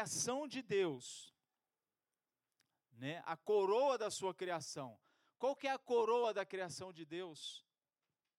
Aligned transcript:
criação 0.00 0.48
de 0.48 0.62
Deus, 0.62 1.34
né? 2.92 3.22
A 3.26 3.36
coroa 3.36 3.98
da 3.98 4.10
sua 4.10 4.34
criação. 4.34 4.98
Qual 5.38 5.54
que 5.54 5.66
é 5.66 5.72
a 5.72 5.78
coroa 5.78 6.32
da 6.32 6.44
criação 6.44 6.90
de 6.90 7.04
Deus? 7.04 7.66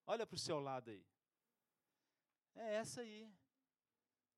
Olha 0.07 0.25
para 0.25 0.35
o 0.35 0.39
seu 0.39 0.59
lado 0.59 0.89
aí. 0.89 1.05
É 2.55 2.75
essa 2.75 3.01
aí, 3.01 3.31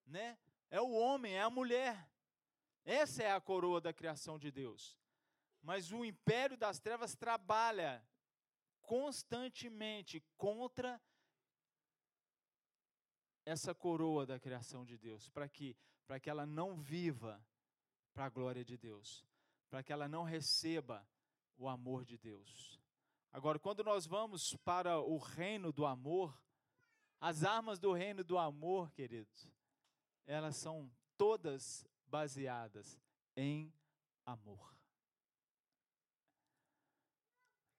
né? 0.06 0.38
É 0.70 0.82
o 0.82 0.92
homem, 0.92 1.34
é 1.34 1.42
a 1.42 1.50
mulher. 1.50 2.12
Essa 2.84 3.24
é 3.24 3.32
a 3.32 3.40
coroa 3.40 3.80
da 3.80 3.94
criação 3.94 4.38
de 4.38 4.52
Deus. 4.52 5.00
Mas 5.62 5.94
o 5.94 6.04
império 6.04 6.58
das 6.58 6.78
trevas 6.78 7.16
trabalha 7.16 8.06
constantemente 8.82 10.20
contra 10.36 11.02
essa 13.46 13.74
coroa 13.74 14.26
da 14.26 14.38
criação 14.38 14.84
de 14.84 14.98
Deus, 14.98 15.30
para 15.30 15.48
que 15.48 15.78
para 16.06 16.20
que 16.20 16.30
ela 16.30 16.46
não 16.46 16.76
viva 16.76 17.44
para 18.14 18.26
a 18.26 18.30
glória 18.30 18.64
de 18.64 18.78
Deus, 18.78 19.26
para 19.70 19.82
que 19.82 19.92
ela 19.92 20.08
não 20.08 20.24
receba 20.24 21.08
o 21.58 21.68
amor 21.68 22.06
de 22.06 22.18
Deus. 22.18 22.80
Agora, 23.32 23.58
quando 23.58 23.84
nós 23.84 24.06
vamos 24.06 24.56
para 24.58 25.00
o 25.00 25.18
reino 25.18 25.72
do 25.72 25.86
amor, 25.86 26.40
as 27.20 27.44
armas 27.44 27.80
do 27.80 27.92
reino 27.94 28.24
do 28.24 28.38
amor, 28.38 28.92
queridos, 28.92 29.50
elas 30.26 30.56
são 30.58 30.92
todas 31.18 31.86
baseadas 32.06 33.00
em 33.36 33.74
amor. 34.26 34.74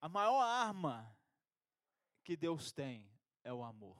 A 0.01 0.09
maior 0.09 0.41
arma 0.41 1.15
que 2.23 2.35
Deus 2.35 2.71
tem 2.71 3.09
é 3.43 3.53
o 3.53 3.63
amor. 3.63 3.97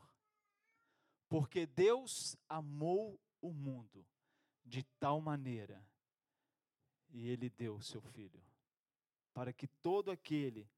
Porque 1.30 1.66
Deus 1.66 2.36
amou 2.48 3.20
o 3.42 3.52
mundo 3.54 4.06
de 4.66 4.84
tal 5.00 5.22
maneira 5.22 5.86
e 7.10 7.30
ele 7.30 7.50
deu 7.50 7.76
o 7.76 7.84
seu 7.84 8.02
filho 8.02 8.44
para 9.34 9.52
que 9.52 9.68
todo 9.68 10.10
aquele 10.10 10.70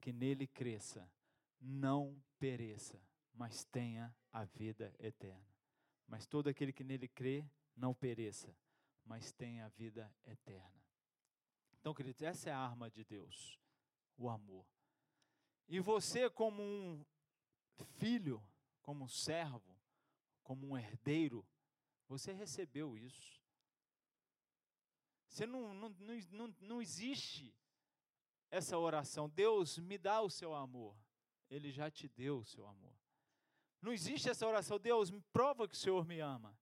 que 0.00 0.12
nele 0.12 0.46
cresça 0.46 1.10
não 1.60 2.22
pereça, 2.38 3.00
mas 3.34 3.64
tenha 3.64 4.14
a 4.32 4.44
vida 4.44 4.94
eterna. 5.00 5.52
Mas 6.06 6.26
todo 6.26 6.48
aquele 6.48 6.72
que 6.72 6.84
nele 6.84 7.08
crê 7.08 7.44
não 7.76 7.92
pereça, 7.92 8.56
mas 9.04 9.32
tenha 9.32 9.66
a 9.66 9.68
vida 9.68 10.14
eterna. 10.26 10.80
Então, 11.80 11.92
queridos, 11.92 12.22
essa 12.22 12.50
é 12.50 12.52
a 12.52 12.58
arma 12.58 12.88
de 12.88 13.04
Deus, 13.04 13.58
o 14.16 14.28
amor. 14.28 14.64
E 15.66 15.80
você, 15.80 16.30
como 16.30 16.62
um 16.62 17.04
filho, 17.96 18.42
como 18.80 19.04
um 19.04 19.08
servo, 19.08 19.76
como 20.42 20.68
um 20.68 20.78
herdeiro, 20.78 21.44
você 22.08 22.32
recebeu 22.32 22.96
isso. 22.96 23.40
Você 25.28 25.46
não, 25.46 25.74
não, 25.74 25.88
não, 26.30 26.54
não 26.60 26.80
existe 26.80 27.54
essa 28.50 28.78
oração, 28.78 29.28
Deus 29.28 29.78
me 29.78 29.98
dá 29.98 30.22
o 30.22 30.30
seu 30.30 30.54
amor. 30.54 30.96
Ele 31.50 31.72
já 31.72 31.90
te 31.90 32.08
deu 32.08 32.38
o 32.38 32.44
seu 32.44 32.66
amor. 32.66 32.94
Não 33.82 33.92
existe 33.92 34.30
essa 34.30 34.46
oração, 34.46 34.78
Deus 34.78 35.10
me 35.10 35.20
prova 35.32 35.68
que 35.68 35.74
o 35.74 35.78
Senhor 35.78 36.06
me 36.06 36.20
ama. 36.20 36.56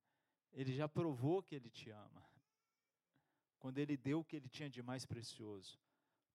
Ele 0.52 0.74
já 0.74 0.88
provou 0.88 1.42
que 1.42 1.54
ele 1.54 1.70
te 1.70 1.90
ama. 1.90 2.26
Quando 3.58 3.78
ele 3.78 3.96
deu 3.96 4.20
o 4.20 4.24
que 4.24 4.36
ele 4.36 4.48
tinha 4.48 4.68
de 4.68 4.82
mais 4.82 5.06
precioso, 5.06 5.78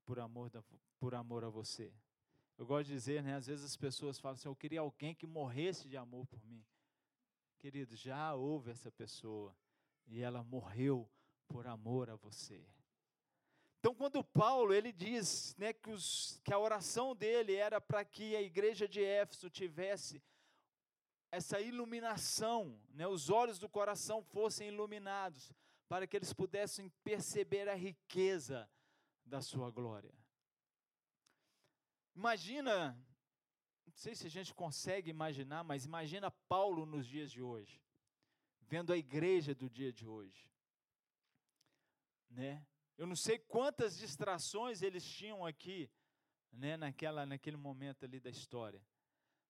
por 0.05 0.19
amor, 0.19 0.49
da, 0.49 0.63
por 0.97 1.13
amor 1.13 1.43
a 1.43 1.49
você. 1.49 1.93
Eu 2.57 2.65
gosto 2.65 2.87
de 2.87 2.93
dizer, 2.93 3.21
né, 3.21 3.35
às 3.35 3.47
vezes 3.47 3.65
as 3.65 3.75
pessoas 3.75 4.17
falam 4.17 4.35
assim: 4.35 4.47
eu 4.47 4.55
queria 4.55 4.79
alguém 4.79 5.13
que 5.13 5.27
morresse 5.27 5.89
de 5.89 5.97
amor 5.97 6.25
por 6.25 6.43
mim. 6.45 6.65
Querido, 7.67 7.97
já 7.97 8.33
houve 8.33 8.71
essa 8.71 8.89
pessoa 8.89 9.53
e 10.05 10.21
ela 10.21 10.41
morreu 10.41 11.05
por 11.49 11.67
amor 11.67 12.09
a 12.09 12.15
você. 12.15 12.65
Então, 13.77 13.93
quando 13.93 14.23
Paulo 14.23 14.73
ele 14.73 14.93
diz 14.93 15.53
né, 15.57 15.73
que, 15.73 15.89
os, 15.89 16.39
que 16.45 16.53
a 16.53 16.59
oração 16.59 17.13
dele 17.13 17.55
era 17.55 17.81
para 17.81 18.05
que 18.05 18.37
a 18.37 18.41
igreja 18.41 18.87
de 18.87 19.03
Éfeso 19.03 19.49
tivesse 19.49 20.23
essa 21.29 21.59
iluminação, 21.59 22.81
né, 22.91 23.05
os 23.05 23.29
olhos 23.29 23.59
do 23.59 23.67
coração 23.67 24.23
fossem 24.23 24.69
iluminados, 24.69 25.51
para 25.89 26.07
que 26.07 26.15
eles 26.15 26.31
pudessem 26.31 26.87
perceber 27.03 27.67
a 27.67 27.75
riqueza 27.75 28.71
da 29.25 29.41
sua 29.41 29.69
glória. 29.69 30.15
Imagina 32.15 32.97
não 33.87 33.95
sei 33.95 34.13
se 34.13 34.27
a 34.27 34.29
gente 34.29 34.53
consegue 34.53 35.09
imaginar, 35.09 35.63
mas 35.63 35.85
imagina 35.85 36.29
Paulo 36.29 36.85
nos 36.85 37.07
dias 37.07 37.31
de 37.31 37.41
hoje, 37.41 37.81
vendo 38.61 38.91
a 38.91 38.97
igreja 38.97 39.55
do 39.55 39.69
dia 39.69 39.91
de 39.91 40.05
hoje. 40.05 40.51
Né? 42.29 42.65
Eu 42.97 43.07
não 43.07 43.15
sei 43.15 43.39
quantas 43.39 43.97
distrações 43.97 44.81
eles 44.81 45.05
tinham 45.05 45.45
aqui, 45.45 45.89
né, 46.51 46.75
naquela, 46.75 47.25
naquele 47.25 47.57
momento 47.57 48.03
ali 48.03 48.19
da 48.19 48.29
história. 48.29 48.85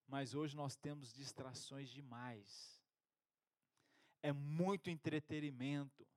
Mas 0.08 0.34
hoje 0.36 0.56
nós 0.56 0.76
temos 0.76 1.12
distrações 1.12 1.90
demais. 1.90 2.82
É 4.22 4.32
muito 4.32 4.90
entretenimento. 4.90 6.08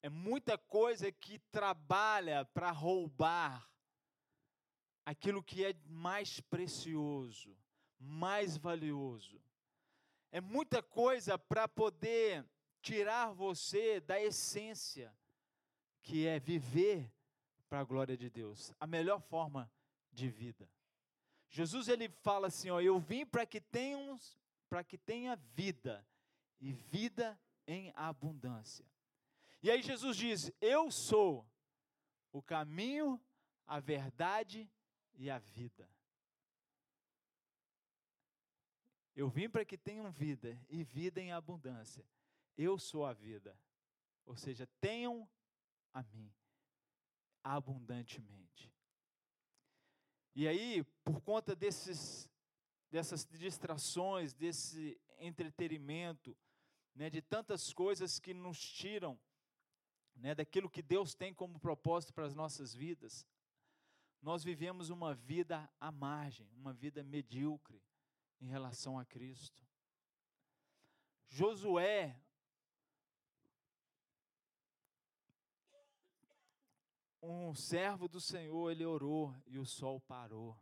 É 0.00 0.08
muita 0.08 0.56
coisa 0.56 1.10
que 1.10 1.38
trabalha 1.50 2.44
para 2.46 2.70
roubar 2.70 3.71
aquilo 5.04 5.42
que 5.42 5.64
é 5.64 5.74
mais 5.86 6.40
precioso, 6.40 7.56
mais 7.98 8.56
valioso. 8.56 9.42
É 10.30 10.40
muita 10.40 10.82
coisa 10.82 11.38
para 11.38 11.68
poder 11.68 12.44
tirar 12.80 13.32
você 13.32 14.00
da 14.00 14.20
essência, 14.20 15.14
que 16.02 16.26
é 16.26 16.40
viver 16.40 17.12
para 17.68 17.80
a 17.80 17.84
glória 17.84 18.16
de 18.16 18.28
Deus, 18.28 18.72
a 18.78 18.86
melhor 18.86 19.20
forma 19.20 19.70
de 20.10 20.28
vida. 20.28 20.68
Jesus 21.48 21.88
ele 21.88 22.08
fala 22.08 22.48
assim, 22.48 22.70
ó, 22.70 22.80
eu 22.80 22.98
vim 22.98 23.26
para 23.26 23.44
que 23.46 23.62
para 24.68 24.82
que 24.82 24.96
tenha 24.96 25.36
vida 25.36 26.06
e 26.58 26.72
vida 26.72 27.38
em 27.66 27.92
abundância. 27.94 28.86
E 29.62 29.70
aí 29.70 29.82
Jesus 29.82 30.16
diz: 30.16 30.50
Eu 30.60 30.90
sou 30.90 31.46
o 32.32 32.42
caminho, 32.42 33.20
a 33.66 33.78
verdade 33.78 34.70
e 35.14 35.30
a 35.30 35.38
vida. 35.38 35.88
Eu 39.14 39.28
vim 39.28 39.48
para 39.48 39.64
que 39.64 39.76
tenham 39.76 40.10
vida 40.10 40.58
e 40.68 40.82
vida 40.82 41.20
em 41.20 41.32
abundância. 41.32 42.04
Eu 42.56 42.78
sou 42.78 43.04
a 43.04 43.12
vida. 43.12 43.58
Ou 44.24 44.36
seja, 44.36 44.66
tenham 44.80 45.28
a 45.92 46.02
mim 46.02 46.32
abundantemente. 47.42 48.72
E 50.34 50.48
aí, 50.48 50.82
por 51.04 51.20
conta 51.20 51.54
desses, 51.54 52.30
dessas 52.90 53.26
distrações, 53.26 54.32
desse 54.32 54.98
entretenimento, 55.18 56.36
né, 56.94 57.10
de 57.10 57.20
tantas 57.20 57.72
coisas 57.72 58.18
que 58.18 58.32
nos 58.32 58.58
tiram 58.58 59.20
né, 60.16 60.34
daquilo 60.34 60.70
que 60.70 60.82
Deus 60.82 61.14
tem 61.14 61.34
como 61.34 61.60
propósito 61.60 62.14
para 62.14 62.26
as 62.26 62.34
nossas 62.34 62.74
vidas, 62.74 63.26
nós 64.22 64.44
vivemos 64.44 64.88
uma 64.88 65.14
vida 65.14 65.68
à 65.80 65.90
margem, 65.90 66.48
uma 66.54 66.72
vida 66.72 67.02
medíocre 67.02 67.82
em 68.40 68.46
relação 68.46 68.96
a 68.96 69.04
Cristo. 69.04 69.66
Josué, 71.26 72.22
um 77.20 77.52
servo 77.52 78.06
do 78.06 78.20
Senhor, 78.20 78.70
ele 78.70 78.84
orou 78.84 79.34
e 79.44 79.58
o 79.58 79.66
sol 79.66 80.00
parou. 80.00 80.56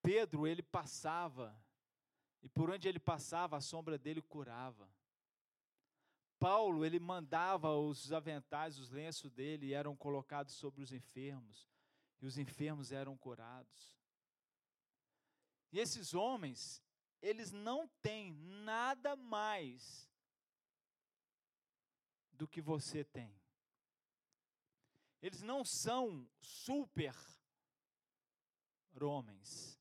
Pedro, 0.00 0.46
ele 0.46 0.62
passava, 0.62 1.60
e 2.40 2.48
por 2.48 2.70
onde 2.70 2.88
ele 2.88 3.00
passava, 3.00 3.56
a 3.56 3.60
sombra 3.60 3.98
dele 3.98 4.22
curava. 4.22 4.88
Paulo, 6.40 6.86
ele 6.86 6.98
mandava 6.98 7.76
os 7.76 8.12
aventais, 8.12 8.78
os 8.78 8.90
lenços 8.90 9.30
dele 9.30 9.74
eram 9.74 9.94
colocados 9.94 10.54
sobre 10.54 10.82
os 10.82 10.90
enfermos, 10.90 11.68
e 12.20 12.26
os 12.26 12.38
enfermos 12.38 12.90
eram 12.90 13.16
curados. 13.16 14.00
E 15.70 15.78
esses 15.78 16.14
homens, 16.14 16.82
eles 17.20 17.52
não 17.52 17.86
têm 18.02 18.32
nada 18.32 19.14
mais 19.14 20.10
do 22.32 22.48
que 22.48 22.62
você 22.62 23.04
tem. 23.04 23.38
Eles 25.20 25.42
não 25.42 25.62
são 25.62 26.26
super 26.40 27.14
homens. 28.98 29.78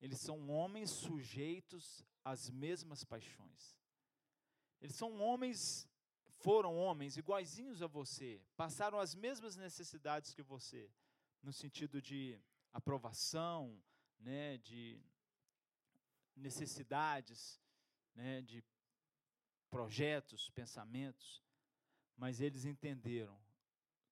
Eles 0.00 0.20
são 0.20 0.50
homens 0.50 0.90
sujeitos 0.90 2.04
às 2.22 2.50
mesmas 2.50 3.04
paixões. 3.04 3.78
Eles 4.80 4.96
são 4.96 5.18
homens 5.20 5.88
foram 6.44 6.76
homens 6.76 7.16
iguaizinhos 7.16 7.80
a 7.80 7.86
você, 7.86 8.38
passaram 8.54 8.98
as 8.98 9.14
mesmas 9.14 9.56
necessidades 9.56 10.34
que 10.34 10.42
você, 10.42 10.90
no 11.42 11.54
sentido 11.54 12.02
de 12.02 12.38
aprovação, 12.70 13.82
né, 14.20 14.58
de 14.58 15.00
necessidades, 16.36 17.58
né, 18.14 18.42
de 18.42 18.62
projetos, 19.70 20.50
pensamentos, 20.50 21.42
mas 22.14 22.42
eles 22.42 22.66
entenderam 22.66 23.40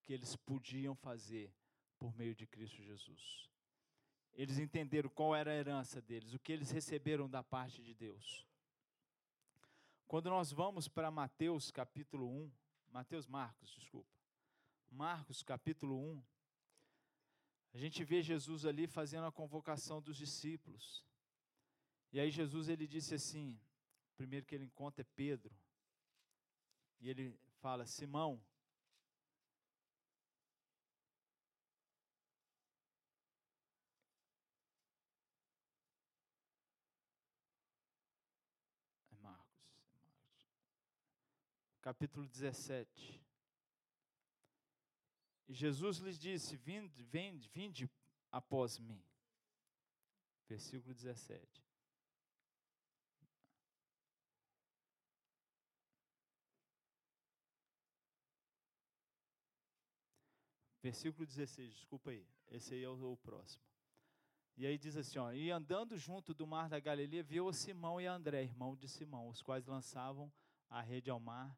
que 0.02 0.14
eles 0.14 0.34
podiam 0.34 0.94
fazer 0.94 1.54
por 1.98 2.16
meio 2.16 2.34
de 2.34 2.46
Cristo 2.46 2.82
Jesus. 2.82 3.50
Eles 4.32 4.58
entenderam 4.58 5.10
qual 5.10 5.36
era 5.36 5.50
a 5.50 5.54
herança 5.54 6.00
deles, 6.00 6.32
o 6.32 6.38
que 6.38 6.52
eles 6.52 6.70
receberam 6.70 7.28
da 7.28 7.42
parte 7.42 7.82
de 7.82 7.92
Deus. 7.92 8.46
Quando 10.12 10.28
nós 10.28 10.52
vamos 10.52 10.88
para 10.88 11.10
Mateus 11.10 11.70
capítulo 11.70 12.28
1, 12.28 12.52
Mateus 12.90 13.26
Marcos, 13.26 13.70
desculpa. 13.70 14.14
Marcos 14.90 15.42
capítulo 15.42 15.98
1, 15.98 16.22
a 17.72 17.78
gente 17.78 18.04
vê 18.04 18.22
Jesus 18.22 18.66
ali 18.66 18.86
fazendo 18.86 19.24
a 19.24 19.32
convocação 19.32 20.02
dos 20.02 20.18
discípulos. 20.18 21.02
E 22.12 22.20
aí 22.20 22.30
Jesus 22.30 22.68
ele 22.68 22.86
disse 22.86 23.14
assim, 23.14 23.58
primeiro 24.14 24.44
que 24.44 24.54
ele 24.54 24.66
encontra 24.66 25.00
é 25.00 25.06
Pedro. 25.16 25.50
E 27.00 27.08
ele 27.08 27.34
fala: 27.62 27.86
"Simão, 27.86 28.38
capítulo 41.82 42.28
17. 42.28 43.20
E 45.48 45.52
Jesus 45.52 45.98
lhes 45.98 46.18
disse: 46.18 46.56
Vinde, 46.56 47.02
vinde, 47.02 47.48
vinde 47.48 47.90
após 48.30 48.78
mim. 48.78 49.04
Versículo 50.48 50.94
17. 50.94 51.62
Versículo 60.80 61.24
16, 61.24 61.74
desculpa 61.74 62.10
aí. 62.10 62.26
Esse 62.48 62.74
aí 62.74 62.82
é 62.82 62.88
o, 62.88 63.12
o 63.12 63.16
próximo. 63.16 63.62
E 64.56 64.66
aí 64.66 64.78
diz 64.78 64.96
assim: 64.96 65.18
ó, 65.18 65.32
E 65.32 65.50
andando 65.50 65.96
junto 65.96 66.32
do 66.32 66.46
mar 66.46 66.68
da 66.68 66.78
Galileia, 66.78 67.22
viu 67.22 67.52
Simão 67.52 68.00
e 68.00 68.06
André, 68.06 68.42
irmão 68.42 68.76
de 68.76 68.88
Simão, 68.88 69.28
os 69.28 69.42
quais 69.42 69.66
lançavam 69.66 70.32
a 70.68 70.80
rede 70.80 71.10
ao 71.10 71.20
mar 71.20 71.56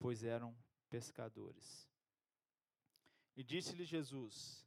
pois 0.00 0.24
eram 0.24 0.56
pescadores. 0.88 1.88
E 3.36 3.44
disse-lhe 3.44 3.84
Jesus: 3.84 4.66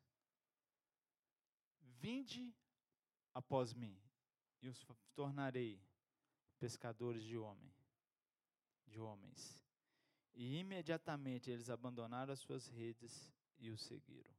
Vinde 1.99 2.55
após 3.33 3.73
mim, 3.73 3.99
e 4.61 4.69
os 4.69 4.85
tornarei 5.15 5.81
pescadores 6.59 7.23
de 7.23 7.37
homem, 7.37 7.73
de 8.87 8.99
homens. 8.99 9.59
E 10.33 10.57
imediatamente 10.57 11.51
eles 11.51 11.69
abandonaram 11.69 12.31
as 12.31 12.39
suas 12.39 12.67
redes 12.69 13.31
e 13.57 13.69
o 13.69 13.77
seguiram. 13.77 14.33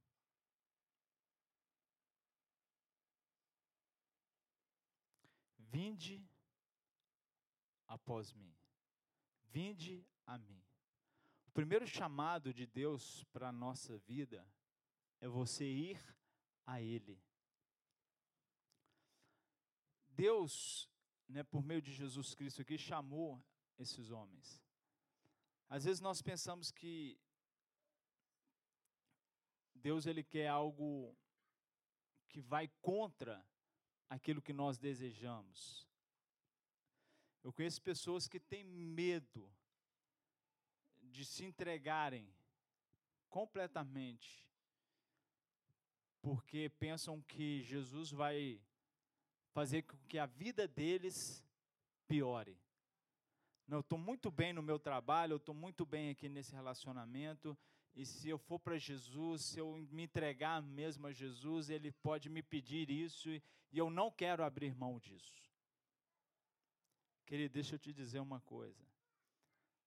Vinde 5.58 6.24
após 7.86 8.32
mim. 8.32 8.54
Vinde 9.50 10.04
a 10.26 10.38
mim 10.38 10.63
primeiro 11.54 11.86
chamado 11.86 12.52
de 12.52 12.66
Deus 12.66 13.22
para 13.32 13.48
a 13.48 13.52
nossa 13.52 13.96
vida 13.98 14.44
é 15.20 15.28
você 15.28 15.64
ir 15.64 16.04
a 16.66 16.82
Ele. 16.82 17.22
Deus, 20.08 20.90
né, 21.28 21.44
por 21.44 21.64
meio 21.64 21.80
de 21.80 21.92
Jesus 21.92 22.34
Cristo 22.34 22.60
aqui, 22.60 22.76
chamou 22.76 23.40
esses 23.78 24.10
homens. 24.10 24.60
Às 25.68 25.84
vezes 25.84 26.00
nós 26.00 26.20
pensamos 26.20 26.72
que 26.72 27.16
Deus 29.76 30.06
ele 30.06 30.24
quer 30.24 30.48
algo 30.48 31.16
que 32.28 32.40
vai 32.40 32.68
contra 32.82 33.46
aquilo 34.08 34.42
que 34.42 34.52
nós 34.52 34.76
desejamos. 34.76 35.86
Eu 37.44 37.52
conheço 37.52 37.80
pessoas 37.80 38.26
que 38.26 38.40
têm 38.40 38.64
medo 38.64 39.53
de 41.14 41.24
se 41.24 41.44
entregarem 41.44 42.28
completamente, 43.30 44.44
porque 46.20 46.68
pensam 46.68 47.22
que 47.22 47.62
Jesus 47.62 48.10
vai 48.10 48.60
fazer 49.52 49.82
com 49.82 49.96
que 50.08 50.18
a 50.18 50.26
vida 50.26 50.66
deles 50.66 51.40
piore. 52.08 52.58
Não, 53.68 53.78
eu 53.78 53.80
estou 53.82 53.96
muito 53.96 54.28
bem 54.28 54.52
no 54.52 54.60
meu 54.60 54.78
trabalho, 54.78 55.34
eu 55.34 55.36
estou 55.36 55.54
muito 55.54 55.86
bem 55.86 56.10
aqui 56.10 56.28
nesse 56.28 56.52
relacionamento, 56.52 57.56
e 57.94 58.04
se 58.04 58.28
eu 58.28 58.36
for 58.36 58.58
para 58.58 58.76
Jesus, 58.76 59.44
se 59.44 59.60
eu 59.60 59.72
me 59.92 60.02
entregar 60.02 60.60
mesmo 60.60 61.06
a 61.06 61.12
Jesus, 61.12 61.70
Ele 61.70 61.92
pode 61.92 62.28
me 62.28 62.42
pedir 62.42 62.90
isso, 62.90 63.30
e 63.30 63.42
eu 63.72 63.88
não 63.88 64.10
quero 64.10 64.42
abrir 64.42 64.74
mão 64.74 64.98
disso. 64.98 65.48
Querido, 67.24 67.54
deixa 67.54 67.76
eu 67.76 67.78
te 67.78 67.92
dizer 67.92 68.18
uma 68.18 68.40
coisa. 68.40 68.93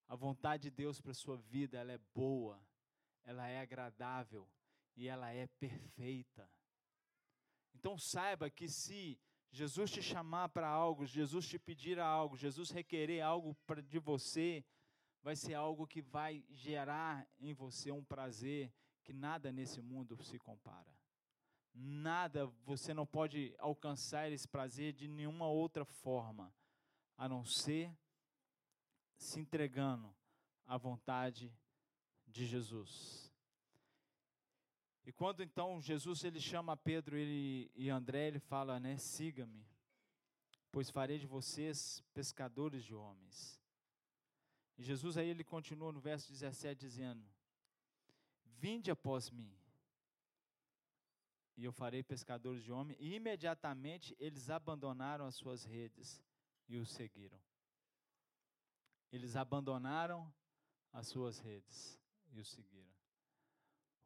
A 0.07 0.15
vontade 0.15 0.63
de 0.63 0.71
Deus 0.71 1.01
para 1.01 1.11
a 1.11 1.15
sua 1.15 1.37
vida, 1.37 1.77
ela 1.77 1.91
é 1.91 1.99
boa, 2.13 2.61
ela 3.23 3.47
é 3.47 3.59
agradável 3.59 4.47
e 4.95 5.07
ela 5.07 5.31
é 5.33 5.47
perfeita. 5.59 6.49
Então 7.75 7.97
saiba 7.97 8.49
que 8.49 8.67
se 8.67 9.19
Jesus 9.51 9.91
te 9.91 10.01
chamar 10.01 10.49
para 10.49 10.67
algo, 10.67 11.05
Jesus 11.05 11.47
te 11.47 11.59
pedir 11.59 11.99
algo, 11.99 12.37
Jesus 12.37 12.69
requerer 12.69 13.21
algo 13.21 13.55
de 13.85 13.99
você, 13.99 14.63
vai 15.21 15.35
ser 15.35 15.53
algo 15.53 15.85
que 15.85 16.01
vai 16.01 16.43
gerar 16.49 17.27
em 17.39 17.53
você 17.53 17.91
um 17.91 18.03
prazer 18.03 18.73
que 19.03 19.13
nada 19.13 19.51
nesse 19.51 19.81
mundo 19.81 20.21
se 20.23 20.37
compara. 20.39 20.93
Nada, 21.73 22.47
você 22.65 22.93
não 22.93 23.05
pode 23.05 23.53
alcançar 23.59 24.31
esse 24.31 24.47
prazer 24.47 24.93
de 24.93 25.07
nenhuma 25.07 25.47
outra 25.47 25.85
forma, 25.85 26.53
a 27.15 27.29
não 27.29 27.43
ser 27.43 27.95
se 29.17 29.39
entregando 29.39 30.13
à 30.65 30.77
vontade 30.77 31.53
de 32.25 32.45
Jesus. 32.45 33.31
E 35.05 35.11
quando 35.11 35.41
então 35.41 35.81
Jesus 35.81 36.23
ele 36.23 36.39
chama 36.39 36.75
Pedro 36.75 37.17
ele, 37.17 37.71
e 37.73 37.89
André, 37.89 38.27
ele 38.27 38.39
fala, 38.39 38.79
né, 38.79 38.97
siga-me, 38.97 39.65
pois 40.71 40.89
farei 40.89 41.17
de 41.17 41.25
vocês 41.25 42.03
pescadores 42.13 42.83
de 42.83 42.93
homens. 42.93 43.57
E 44.77 44.83
Jesus 44.83 45.17
aí 45.17 45.29
ele 45.29 45.43
continua 45.43 45.91
no 45.91 45.99
verso 45.99 46.31
17 46.31 46.79
dizendo: 46.79 47.25
Vinde 48.43 48.91
após 48.91 49.29
mim, 49.31 49.57
e 51.55 51.65
eu 51.65 51.71
farei 51.71 52.03
pescadores 52.03 52.61
de 52.63 52.71
homens. 52.71 52.97
E 52.99 53.15
imediatamente 53.15 54.15
eles 54.19 54.49
abandonaram 54.49 55.25
as 55.25 55.35
suas 55.35 55.63
redes 55.63 56.23
e 56.67 56.77
o 56.77 56.85
seguiram. 56.85 57.39
Eles 59.11 59.35
abandonaram 59.35 60.33
as 60.91 61.07
suas 61.07 61.39
redes 61.39 61.99
e 62.31 62.39
o 62.39 62.45
seguiram. 62.45 62.93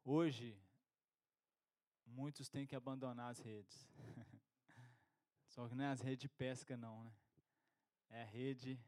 Hoje, 0.03 0.59
muitos 2.05 2.49
têm 2.49 2.65
que 2.65 2.75
abandonar 2.75 3.31
as 3.31 3.39
redes. 3.39 3.87
Só 5.47 5.67
que 5.67 5.75
não 5.75 5.83
é 5.83 5.89
as 5.89 6.01
redes 6.01 6.21
de 6.21 6.29
pesca, 6.29 6.77
não, 6.77 7.03
né? 7.03 7.13
É 8.09 8.21
a 8.23 8.25
rede 8.25 8.79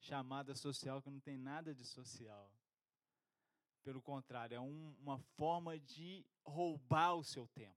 chamada 0.00 0.54
social 0.54 1.02
que 1.02 1.10
não 1.10 1.20
tem 1.20 1.36
nada 1.36 1.74
de 1.74 1.84
social. 1.84 2.50
Pelo 3.82 4.02
contrário, 4.02 4.54
é 4.54 4.60
um, 4.60 4.94
uma 5.00 5.18
forma 5.18 5.78
de 5.78 6.24
roubar 6.44 7.14
o 7.14 7.24
seu 7.24 7.46
tempo. 7.48 7.76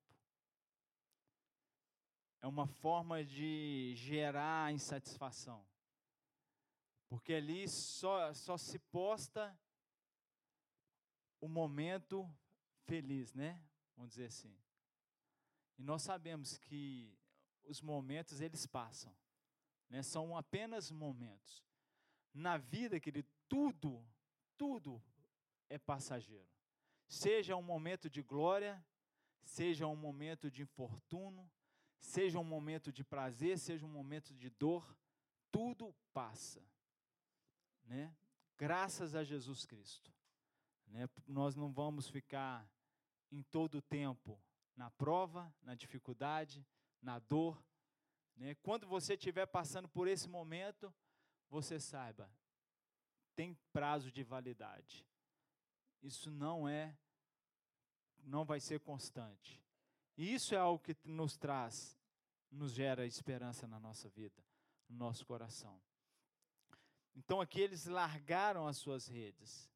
É 2.42 2.48
uma 2.48 2.66
forma 2.66 3.24
de 3.24 3.94
gerar 3.96 4.74
insatisfação. 4.74 5.64
Porque 7.12 7.34
ali 7.34 7.68
só, 7.68 8.34
só 8.34 8.58
se 8.58 8.80
posta 8.80 9.54
o 11.42 11.50
momento 11.50 12.26
feliz, 12.86 13.34
né? 13.34 13.62
Vamos 13.98 14.12
dizer 14.12 14.28
assim. 14.28 14.58
E 15.78 15.84
nós 15.84 16.04
sabemos 16.04 16.58
que 16.58 17.14
os 17.66 17.82
momentos 17.82 18.40
eles 18.40 18.66
passam, 18.66 19.14
né? 19.90 20.02
São 20.02 20.38
apenas 20.38 20.90
momentos. 20.90 21.68
Na 22.34 22.56
vida, 22.56 22.98
querido, 22.98 23.28
tudo, 23.50 24.08
tudo 24.58 25.04
é 25.68 25.78
passageiro. 25.78 26.48
Seja 27.10 27.58
um 27.58 27.62
momento 27.62 28.10
de 28.10 28.22
glória, 28.22 28.82
seja 29.44 29.86
um 29.86 29.98
momento 29.98 30.50
de 30.50 30.62
infortúnio, 30.62 31.52
seja 32.00 32.40
um 32.40 32.46
momento 32.46 32.90
de 32.90 33.04
prazer, 33.04 33.60
seja 33.60 33.86
um 33.86 33.92
momento 33.92 34.34
de 34.34 34.50
dor, 34.50 34.98
tudo 35.52 35.94
passa 36.14 36.71
né? 37.92 38.16
Graças 38.58 39.16
a 39.16 39.24
Jesus 39.24 39.66
Cristo, 39.66 40.14
né? 40.88 41.10
Nós 41.28 41.56
não 41.58 41.74
vamos 41.74 42.08
ficar 42.08 42.66
em 43.30 43.44
todo 43.44 43.80
o 43.80 43.82
tempo 43.82 44.42
na 44.78 44.90
prova, 44.90 45.54
na 45.62 45.76
dificuldade, 45.76 46.66
na 47.02 47.20
dor, 47.20 47.62
né? 48.38 48.56
Quando 48.56 48.88
você 48.88 49.16
estiver 49.16 49.46
passando 49.46 49.90
por 49.90 50.08
esse 50.08 50.30
momento, 50.30 50.94
você 51.50 51.82
saiba, 51.82 52.32
tem 53.36 53.60
prazo 53.74 54.10
de 54.10 54.24
validade. 54.24 55.06
Isso 56.02 56.32
não 56.32 56.70
é, 56.70 56.98
não 58.20 58.46
vai 58.46 58.62
ser 58.62 58.80
constante. 58.80 59.62
E 60.16 60.34
isso 60.34 60.56
é 60.56 60.58
algo 60.58 60.82
que 60.82 60.96
nos 61.04 61.36
traz, 61.36 62.00
nos 62.50 62.72
gera 62.72 63.06
esperança 63.06 63.68
na 63.68 63.82
nossa 63.82 64.08
vida, 64.08 64.42
no 64.88 64.96
nosso 64.96 65.26
coração. 65.26 65.82
Então 67.16 67.42
aqui 67.42 67.60
eles 67.62 67.86
largaram 67.86 68.68
as 68.68 68.78
suas 68.78 69.08
redes, 69.08 69.70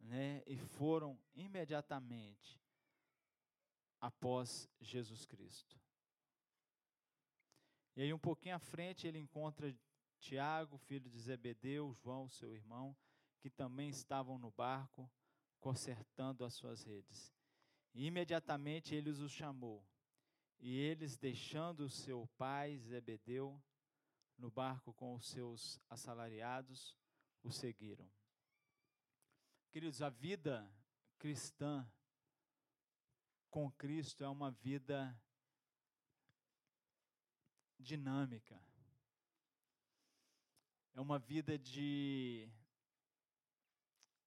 né, 0.00 0.42
e 0.46 0.56
foram 0.58 1.18
imediatamente 1.34 2.60
após 4.00 4.68
Jesus 4.80 5.24
Cristo. 5.24 5.80
E 7.96 8.02
aí 8.02 8.12
um 8.12 8.18
pouquinho 8.18 8.56
à 8.56 8.58
frente 8.58 9.06
ele 9.06 9.18
encontra 9.18 9.74
Tiago, 10.18 10.76
filho 10.76 11.10
de 11.10 11.18
Zebedeu, 11.18 11.94
João, 11.94 12.28
seu 12.28 12.52
irmão, 12.54 12.96
que 13.40 13.48
também 13.48 13.88
estavam 13.88 14.38
no 14.38 14.50
barco 14.50 15.10
consertando 15.60 16.44
as 16.44 16.54
suas 16.54 16.82
redes. 16.82 17.32
E 17.94 18.06
imediatamente 18.06 18.94
ele 18.94 19.10
os 19.10 19.32
chamou. 19.32 19.84
E 20.58 20.78
eles, 20.78 21.16
deixando 21.16 21.88
seu 21.88 22.26
pai 22.36 22.76
Zebedeu 22.78 23.62
no 24.38 24.50
barco 24.50 24.92
com 24.94 25.14
os 25.14 25.28
seus 25.28 25.80
assalariados, 25.88 26.96
o 27.42 27.50
seguiram. 27.50 28.10
Queridos, 29.70 30.02
a 30.02 30.08
vida 30.08 30.70
cristã 31.18 31.88
com 33.50 33.70
Cristo 33.72 34.24
é 34.24 34.28
uma 34.28 34.50
vida 34.50 35.18
dinâmica. 37.78 38.60
É 40.94 41.00
uma 41.00 41.18
vida 41.18 41.58
de. 41.58 42.50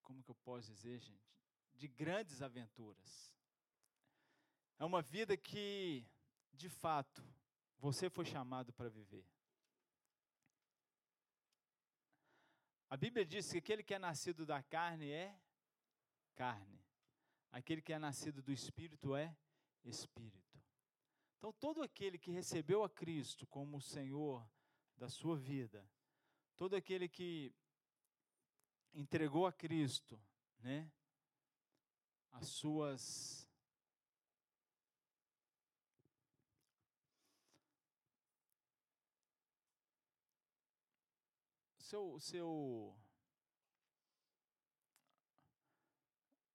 Como 0.03 0.23
que 0.23 0.31
eu 0.31 0.35
posso 0.35 0.71
dizer, 0.71 0.99
gente? 0.99 1.35
De 1.75 1.87
grandes 1.87 2.41
aventuras. 2.41 3.33
É 4.77 4.85
uma 4.85 5.01
vida 5.01 5.35
que, 5.35 6.07
de 6.53 6.69
fato, 6.69 7.23
você 7.79 8.09
foi 8.09 8.25
chamado 8.25 8.71
para 8.71 8.89
viver. 8.89 9.25
A 12.89 12.97
Bíblia 12.97 13.23
diz 13.23 13.51
que 13.51 13.59
aquele 13.59 13.83
que 13.83 13.93
é 13.93 13.99
nascido 13.99 14.45
da 14.45 14.63
carne 14.63 15.11
é 15.11 15.39
carne. 16.35 16.83
Aquele 17.51 17.81
que 17.81 17.93
é 17.93 17.99
nascido 17.99 18.41
do 18.41 18.51
espírito 18.51 19.15
é 19.15 19.35
espírito. 19.85 20.59
Então, 21.37 21.53
todo 21.53 21.83
aquele 21.83 22.17
que 22.17 22.31
recebeu 22.31 22.83
a 22.83 22.89
Cristo 22.89 23.45
como 23.47 23.77
o 23.77 23.81
Senhor 23.81 24.47
da 24.97 25.07
sua 25.07 25.37
vida, 25.37 25.87
todo 26.57 26.75
aquele 26.75 27.07
que 27.07 27.53
entregou 28.93 29.45
a 29.45 29.53
Cristo, 29.53 30.19
né, 30.59 30.91
as 32.31 32.47
suas 32.47 33.48
seu, 41.89 42.13
o 42.13 42.19
seu. 42.19 42.95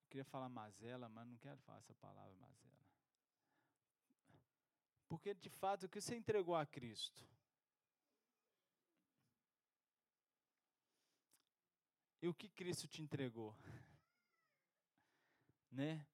Eu 0.03 0.09
queria 0.09 0.25
falar 0.25 0.49
mazela, 0.49 1.09
mas 1.09 1.27
não 1.27 1.37
quero 1.39 1.59
falar 1.63 1.79
essa 1.79 1.95
palavra 1.95 2.33
mazela. 2.37 2.87
Porque 5.09 5.35
de 5.35 5.51
fato 5.51 5.87
o 5.87 5.89
que 5.89 6.01
você 6.01 6.15
entregou 6.15 6.55
a 6.55 6.65
Cristo? 6.65 7.29
E 12.23 12.29
o 12.29 12.35
que 12.35 12.49
Cristo 12.49 12.87
te 12.87 13.03
entregou? 13.03 13.57
né? 15.71 16.07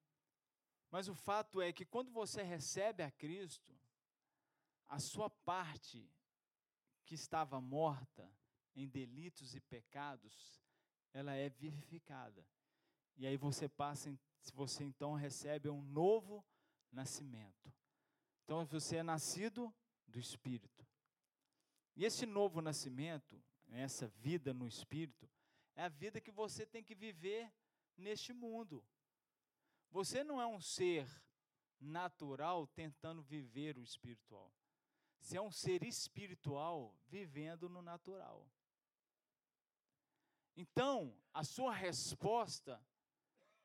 Mas 0.90 1.08
o 1.08 1.14
fato 1.14 1.60
é 1.60 1.74
que 1.74 1.84
quando 1.84 2.10
você 2.10 2.42
recebe 2.42 3.02
a 3.02 3.10
Cristo, 3.10 3.78
a 4.88 4.98
sua 4.98 5.28
parte 5.28 6.10
que 7.04 7.14
estava 7.14 7.60
morta, 7.60 8.39
em 8.74 8.88
delitos 8.88 9.54
e 9.54 9.60
pecados, 9.60 10.60
ela 11.12 11.34
é 11.34 11.48
vivificada. 11.48 12.46
E 13.16 13.26
aí 13.26 13.36
você 13.36 13.68
passa, 13.68 14.16
você 14.54 14.84
então 14.84 15.14
recebe 15.14 15.68
um 15.68 15.82
novo 15.82 16.44
nascimento. 16.90 17.72
Então 18.44 18.64
você 18.64 18.96
é 18.96 19.02
nascido 19.02 19.72
do 20.06 20.18
Espírito. 20.18 20.86
E 21.96 22.04
esse 22.04 22.24
novo 22.26 22.60
nascimento, 22.60 23.42
essa 23.68 24.08
vida 24.08 24.54
no 24.54 24.66
Espírito, 24.66 25.28
é 25.76 25.84
a 25.84 25.88
vida 25.88 26.20
que 26.20 26.30
você 26.30 26.66
tem 26.66 26.82
que 26.82 26.94
viver 26.94 27.52
neste 27.96 28.32
mundo. 28.32 28.84
Você 29.90 30.24
não 30.24 30.40
é 30.40 30.46
um 30.46 30.60
ser 30.60 31.08
natural 31.80 32.66
tentando 32.66 33.22
viver 33.22 33.76
o 33.76 33.82
espiritual. 33.82 34.52
Você 35.20 35.36
é 35.36 35.42
um 35.42 35.50
ser 35.50 35.82
espiritual 35.84 36.94
vivendo 37.08 37.68
no 37.68 37.82
natural. 37.82 38.46
Então, 40.56 41.14
a 41.32 41.44
sua 41.44 41.72
resposta 41.72 42.80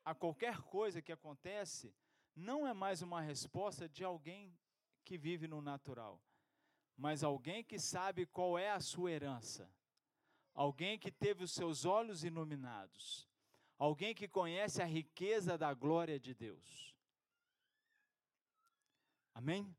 a 0.06 0.14
qualquer 0.14 0.62
coisa 0.62 1.02
que 1.02 1.10
acontece 1.10 1.92
não 2.36 2.64
é 2.64 2.72
mais 2.72 3.02
uma 3.02 3.20
resposta 3.20 3.88
de 3.88 4.04
alguém 4.04 4.56
que 5.04 5.18
vive 5.18 5.48
no 5.48 5.60
natural, 5.60 6.22
mas 6.96 7.24
alguém 7.24 7.64
que 7.64 7.76
sabe 7.76 8.24
qual 8.24 8.56
é 8.56 8.70
a 8.70 8.78
sua 8.78 9.10
herança, 9.10 9.68
alguém 10.54 10.96
que 10.96 11.10
teve 11.10 11.42
os 11.42 11.50
seus 11.50 11.84
olhos 11.84 12.22
iluminados, 12.22 13.28
alguém 13.76 14.14
que 14.14 14.28
conhece 14.28 14.80
a 14.80 14.86
riqueza 14.86 15.58
da 15.58 15.74
glória 15.74 16.20
de 16.20 16.32
Deus. 16.32 16.94
Amém? 19.34 19.76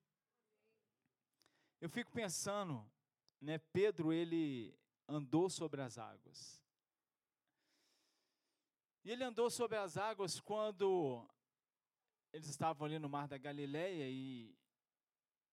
Eu 1.80 1.90
fico 1.90 2.12
pensando, 2.12 2.86
né, 3.40 3.60
Pedro 3.72 4.12
ele 4.12 4.78
andou 5.08 5.50
sobre 5.50 5.82
as 5.82 5.98
águas. 5.98 6.67
E 9.08 9.12
ele 9.12 9.24
andou 9.24 9.50
sobre 9.50 9.78
as 9.78 9.96
águas 9.96 10.38
quando 10.38 11.26
eles 12.34 12.50
estavam 12.50 12.86
ali 12.86 13.00
no 13.00 13.08
mar 13.08 13.26
da 13.26 13.38
Galileia 13.38 14.06
e 14.06 14.54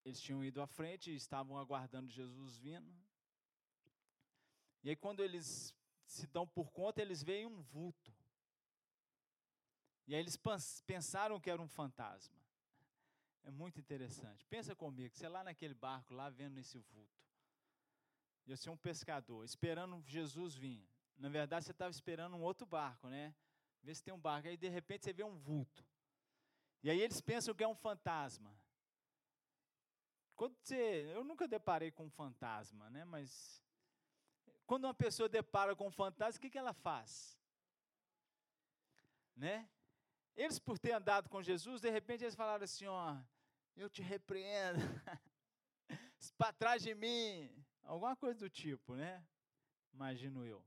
eles 0.03 0.19
tinham 0.19 0.43
ido 0.43 0.61
à 0.61 0.67
frente 0.67 1.09
e 1.09 1.15
estavam 1.15 1.57
aguardando 1.57 2.11
Jesus 2.11 2.57
vindo. 2.57 2.93
E 4.83 4.89
aí 4.89 4.95
quando 4.97 5.23
eles 5.23 5.73
se 6.05 6.27
dão 6.27 6.45
por 6.45 6.69
conta, 6.69 7.01
eles 7.01 7.23
veem 7.23 7.45
um 7.45 7.61
vulto. 7.61 8.13
E 10.05 10.13
aí 10.13 10.19
eles 10.19 10.37
pensaram 10.85 11.39
que 11.39 11.49
era 11.49 11.61
um 11.61 11.69
fantasma. 11.69 12.37
É 13.45 13.51
muito 13.51 13.79
interessante. 13.79 14.45
Pensa 14.47 14.75
comigo, 14.75 15.15
você 15.15 15.29
lá 15.29 15.45
naquele 15.45 15.73
barco, 15.73 16.13
lá 16.13 16.29
vendo 16.29 16.57
esse 16.57 16.77
vulto. 16.77 17.23
E 18.45 18.53
você 18.53 18.67
é 18.67 18.71
um 18.73 18.75
pescador, 18.75 19.45
esperando 19.45 20.03
Jesus 20.05 20.57
vir. 20.57 20.85
Na 21.17 21.29
verdade, 21.29 21.63
você 21.63 21.71
estava 21.71 21.91
esperando 21.91 22.35
um 22.35 22.41
outro 22.41 22.65
barco, 22.65 23.07
né? 23.07 23.33
Vê 23.85 23.93
se 23.93 24.03
tem 24.03 24.13
um 24.13 24.19
barco. 24.19 24.47
Aí 24.47 24.57
de 24.57 24.67
repente 24.67 25.05
você 25.05 25.13
vê 25.13 25.23
um 25.23 25.37
vulto. 25.37 25.85
E 26.81 26.89
aí 26.89 26.99
eles 26.99 27.21
pensam 27.21 27.53
que 27.53 27.63
é 27.63 27.67
um 27.67 27.75
fantasma. 27.75 28.51
Quando 30.35 30.55
você, 30.57 31.11
eu 31.13 31.23
nunca 31.23 31.47
deparei 31.47 31.91
com 31.91 32.05
um 32.05 32.09
fantasma, 32.09 32.89
né? 32.89 33.05
Mas 33.05 33.63
quando 34.65 34.85
uma 34.85 34.93
pessoa 34.93 35.29
depara 35.29 35.75
com 35.75 35.87
um 35.87 35.91
fantasma, 35.91 36.39
o 36.39 36.41
que, 36.41 36.49
que 36.49 36.57
ela 36.57 36.73
faz? 36.73 37.39
Né? 39.35 39.69
Eles, 40.35 40.57
por 40.57 40.79
ter 40.79 40.91
andado 40.91 41.29
com 41.29 41.43
Jesus, 41.43 41.79
de 41.79 41.89
repente 41.91 42.23
eles 42.23 42.35
falaram 42.35 42.63
assim: 42.63 42.87
ó, 42.87 43.15
eu 43.77 43.87
te 43.87 44.01
repreendo, 44.01 44.79
para 46.37 46.51
trás 46.53 46.81
de 46.81 46.95
mim, 46.95 47.49
alguma 47.83 48.15
coisa 48.15 48.39
do 48.39 48.49
tipo, 48.49 48.95
né? 48.95 49.23
Imagino 49.93 50.43
eu. 50.43 50.65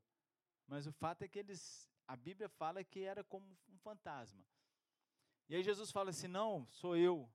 Mas 0.68 0.86
o 0.86 0.92
fato 0.92 1.22
é 1.22 1.28
que 1.28 1.38
eles 1.40 1.90
a 2.08 2.16
Bíblia 2.16 2.48
fala 2.48 2.82
que 2.82 3.00
era 3.00 3.22
como 3.22 3.46
um 3.68 3.78
fantasma. 3.78 4.42
E 5.46 5.54
aí 5.54 5.62
Jesus 5.62 5.90
fala 5.90 6.08
assim: 6.08 6.26
Não, 6.26 6.66
sou 6.70 6.96
eu. 6.96 7.30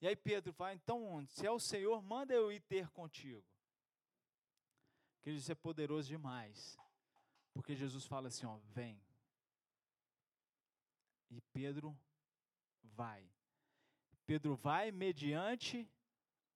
E 0.00 0.08
aí 0.08 0.16
Pedro 0.16 0.50
fala: 0.54 0.72
Então, 0.72 1.24
se 1.26 1.46
é 1.46 1.50
o 1.50 1.60
Senhor, 1.60 2.02
manda 2.02 2.32
eu 2.32 2.50
ir 2.50 2.60
ter 2.60 2.88
contigo. 2.88 3.44
Que 5.20 5.30
isso 5.30 5.52
é 5.52 5.54
poderoso 5.54 6.08
demais. 6.08 6.78
Porque 7.52 7.76
Jesus 7.76 8.06
fala 8.06 8.28
assim: 8.28 8.46
Ó, 8.46 8.56
vem. 8.56 8.98
E 11.30 11.42
Pedro 11.52 11.94
vai. 12.82 13.30
Pedro 14.24 14.56
vai 14.56 14.90
mediante 14.90 15.86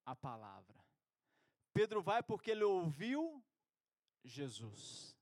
a 0.07 0.17
palavra. 0.17 0.83
Pedro 1.75 2.02
vai 2.02 2.23
porque 2.23 2.50
ele 2.50 2.64
ouviu 2.64 3.45
Jesus. 4.25 5.17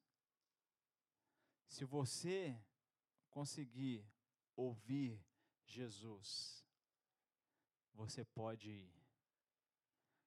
Se 1.70 1.84
você 1.84 2.60
conseguir 3.30 4.04
ouvir 4.56 5.24
Jesus, 5.64 6.66
você 7.94 8.24
pode 8.24 8.68
ir. 8.68 8.92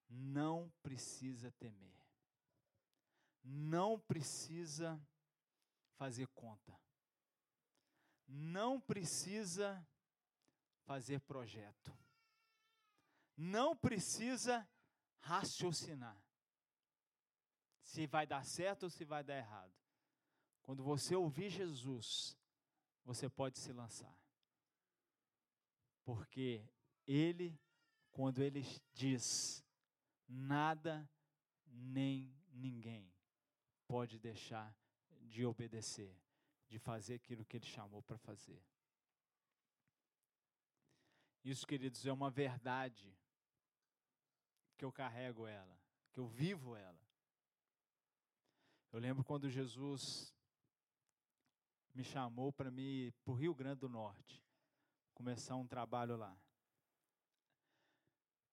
Não 0.09 0.71
precisa 0.81 1.51
temer. 1.51 2.01
não 3.43 3.99
precisa 3.99 4.97
fazer 5.97 6.27
conta. 6.27 6.79
Não 8.25 8.79
precisa 8.79 9.85
fazer 10.85 11.19
projeto. 11.19 11.93
Não 13.35 13.75
precisa 13.75 14.65
raciocinar. 15.19 16.17
Se 17.81 18.07
vai 18.07 18.25
dar 18.25 18.45
certo 18.45 18.83
ou 18.83 18.89
se 18.89 19.03
vai 19.03 19.25
dar 19.25 19.35
errado. 19.35 19.82
Quando 20.63 20.81
você 20.81 21.15
ouvir 21.15 21.49
Jesus, 21.49 22.37
você 23.03 23.29
pode 23.29 23.59
se 23.59 23.71
lançar. 23.71 24.17
Porque 26.03 26.65
Ele, 27.05 27.59
quando 28.11 28.41
Ele 28.41 28.65
diz, 28.93 29.63
nada 30.27 31.07
nem 31.65 32.33
ninguém 32.49 33.13
pode 33.87 34.17
deixar 34.17 34.75
de 35.21 35.45
obedecer, 35.45 36.17
de 36.67 36.79
fazer 36.79 37.15
aquilo 37.15 37.45
que 37.45 37.57
Ele 37.57 37.65
chamou 37.65 38.01
para 38.01 38.17
fazer. 38.17 38.61
Isso, 41.43 41.67
queridos, 41.67 42.05
é 42.05 42.11
uma 42.11 42.31
verdade 42.31 43.13
que 44.77 44.85
eu 44.85 44.93
carrego 44.93 45.45
ela, 45.45 45.77
que 46.13 46.19
eu 46.19 46.27
vivo 46.27 46.73
ela. 46.75 47.01
Eu 48.93 48.99
lembro 48.99 49.23
quando 49.25 49.49
Jesus 49.49 50.33
me 51.93 52.03
chamou 52.03 52.51
para 52.51 52.71
me 52.71 53.11
para 53.23 53.31
o 53.31 53.35
Rio 53.35 53.53
Grande 53.53 53.81
do 53.81 53.89
Norte, 53.89 54.43
começar 55.13 55.55
um 55.55 55.67
trabalho 55.67 56.17
lá. 56.17 56.35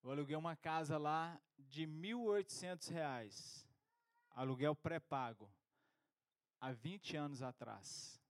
Eu 0.03 0.11
aluguei 0.11 0.37
uma 0.37 0.57
casa 0.57 0.97
lá 0.99 1.41
de 1.59 1.85
R$ 1.85 1.93
1.800, 1.93 3.67
aluguel 4.31 4.75
pré-pago, 4.75 5.53
há 6.59 6.73
20 6.73 7.17
anos 7.17 7.43
atrás. 7.43 8.21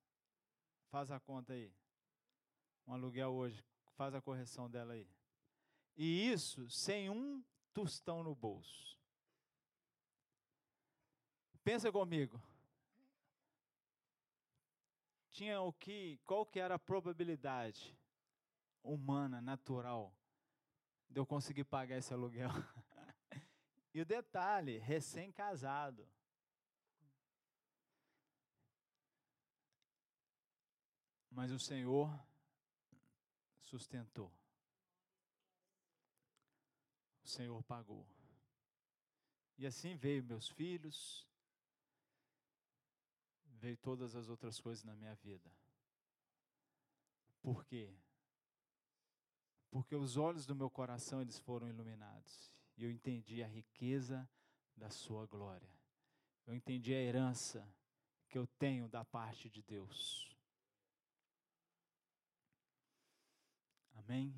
Faz 0.89 1.11
a 1.11 1.21
conta 1.21 1.53
aí. 1.53 1.73
Um 2.87 2.93
aluguel 2.93 3.33
hoje, 3.33 3.65
faz 3.95 4.15
a 4.15 4.21
correção 4.21 4.69
dela 4.69 4.95
aí. 4.95 5.09
E 5.97 6.31
isso 6.31 6.69
sem 6.69 7.09
um 7.09 7.45
tostão 7.73 8.25
no 8.25 8.35
bolso. 8.35 8.99
Pensa 11.63 11.93
comigo. 11.93 12.41
Tinha 15.41 15.59
o 15.63 15.73
que, 15.73 16.21
qual 16.27 16.45
que 16.45 16.61
era 16.61 16.75
a 16.75 16.79
probabilidade 16.79 17.99
humana, 18.83 19.41
natural, 19.41 20.15
de 21.09 21.19
eu 21.19 21.25
conseguir 21.25 21.65
pagar 21.65 21.97
esse 21.97 22.13
aluguel? 22.13 22.51
e 23.95 24.03
o 24.03 24.05
detalhe, 24.05 24.77
recém-casado. 24.77 26.07
Mas 31.31 31.51
o 31.51 31.59
Senhor 31.59 32.15
sustentou. 33.63 34.31
O 37.25 37.29
Senhor 37.29 37.63
pagou. 37.63 38.07
E 39.57 39.67
assim 39.67 39.97
veio 39.97 40.23
meus 40.23 40.51
filhos, 40.51 41.27
veio 43.61 43.77
todas 43.77 44.17
as 44.17 44.29
outras 44.29 44.59
coisas 44.59 44.83
na 44.85 44.95
minha 44.97 45.15
vida. 45.17 45.51
Por 47.43 47.65
quê? 47.65 47.95
Porque 49.71 49.95
os 49.95 50.17
olhos 50.17 50.47
do 50.47 50.55
meu 50.55 50.71
coração 50.71 51.21
eles 51.21 51.39
foram 51.39 51.69
iluminados 51.69 52.51
e 52.77 52.85
eu 52.85 52.91
entendi 52.91 53.43
a 53.43 53.47
riqueza 53.47 54.29
da 54.77 54.91
sua 54.91 55.27
glória. 55.27 55.71
Eu 56.47 56.55
entendi 56.55 56.93
a 56.95 57.01
herança 57.01 57.67
que 58.29 58.39
eu 58.39 58.47
tenho 58.47 58.89
da 58.89 59.05
parte 59.05 59.49
de 59.49 59.63
Deus. 59.63 60.35
Amém. 63.95 64.35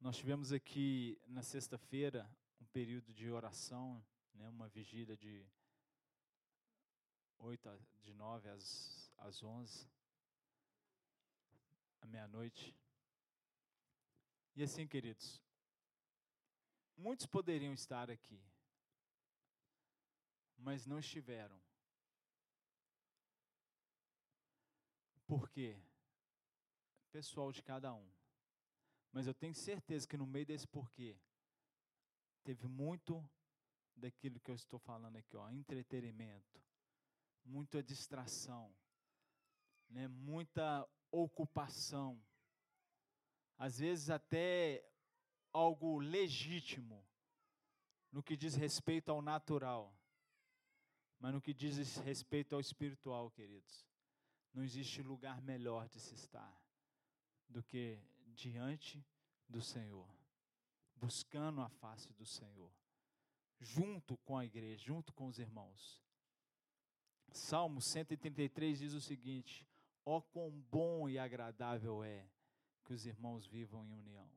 Nós 0.00 0.16
tivemos 0.16 0.52
aqui 0.52 1.18
na 1.26 1.42
sexta-feira 1.42 2.28
um 2.60 2.66
período 2.66 3.14
de 3.14 3.30
oração, 3.30 4.04
né, 4.34 4.48
uma 4.48 4.68
vigília 4.68 5.16
de 5.16 5.46
8, 7.38 7.78
de 8.02 8.14
9 8.14 8.48
às, 8.48 9.12
às 9.18 9.42
11, 9.42 9.88
à 12.00 12.06
meia-noite. 12.06 12.74
E 14.54 14.62
assim, 14.62 14.86
queridos, 14.86 15.42
muitos 16.96 17.26
poderiam 17.26 17.72
estar 17.72 18.10
aqui, 18.10 18.42
mas 20.56 20.86
não 20.86 20.98
estiveram. 20.98 21.60
Por 25.26 25.50
quê? 25.50 25.76
Pessoal 27.10 27.52
de 27.52 27.62
cada 27.62 27.92
um. 27.92 28.08
Mas 29.12 29.26
eu 29.26 29.34
tenho 29.34 29.54
certeza 29.54 30.06
que 30.06 30.16
no 30.16 30.26
meio 30.26 30.46
desse 30.46 30.66
porquê, 30.66 31.18
teve 32.44 32.66
muito 32.68 33.28
daquilo 33.96 34.38
que 34.40 34.50
eu 34.50 34.54
estou 34.54 34.78
falando 34.78 35.16
aqui, 35.16 35.36
ó, 35.36 35.50
entretenimento, 35.50 36.62
muita 37.46 37.82
distração, 37.82 38.74
né, 39.88 40.08
muita 40.08 40.86
ocupação, 41.10 42.20
às 43.56 43.78
vezes 43.78 44.10
até 44.10 44.84
algo 45.52 45.98
legítimo 45.98 47.06
no 48.12 48.22
que 48.22 48.36
diz 48.36 48.54
respeito 48.54 49.10
ao 49.10 49.22
natural, 49.22 49.96
mas 51.18 51.32
no 51.32 51.40
que 51.40 51.54
diz 51.54 51.96
respeito 51.98 52.54
ao 52.54 52.60
espiritual, 52.60 53.30
queridos, 53.30 53.86
não 54.52 54.62
existe 54.62 55.02
lugar 55.02 55.40
melhor 55.40 55.88
de 55.88 56.00
se 56.00 56.14
estar 56.14 56.62
do 57.48 57.62
que 57.62 57.98
diante 58.28 59.04
do 59.48 59.62
Senhor, 59.62 60.08
buscando 60.94 61.60
a 61.60 61.68
face 61.68 62.12
do 62.14 62.26
Senhor, 62.26 62.72
junto 63.60 64.16
com 64.18 64.36
a 64.36 64.44
igreja, 64.44 64.84
junto 64.84 65.12
com 65.12 65.26
os 65.26 65.38
irmãos. 65.38 66.05
Salmo 67.36 67.80
133 67.80 68.78
diz 68.78 68.92
o 68.94 69.00
seguinte: 69.00 69.66
Ó 70.04 70.16
oh, 70.16 70.22
quão 70.22 70.50
bom 70.70 71.08
e 71.08 71.18
agradável 71.18 72.02
é 72.02 72.26
que 72.84 72.92
os 72.92 73.04
irmãos 73.06 73.46
vivam 73.46 73.84
em 73.84 73.92
união. 73.92 74.28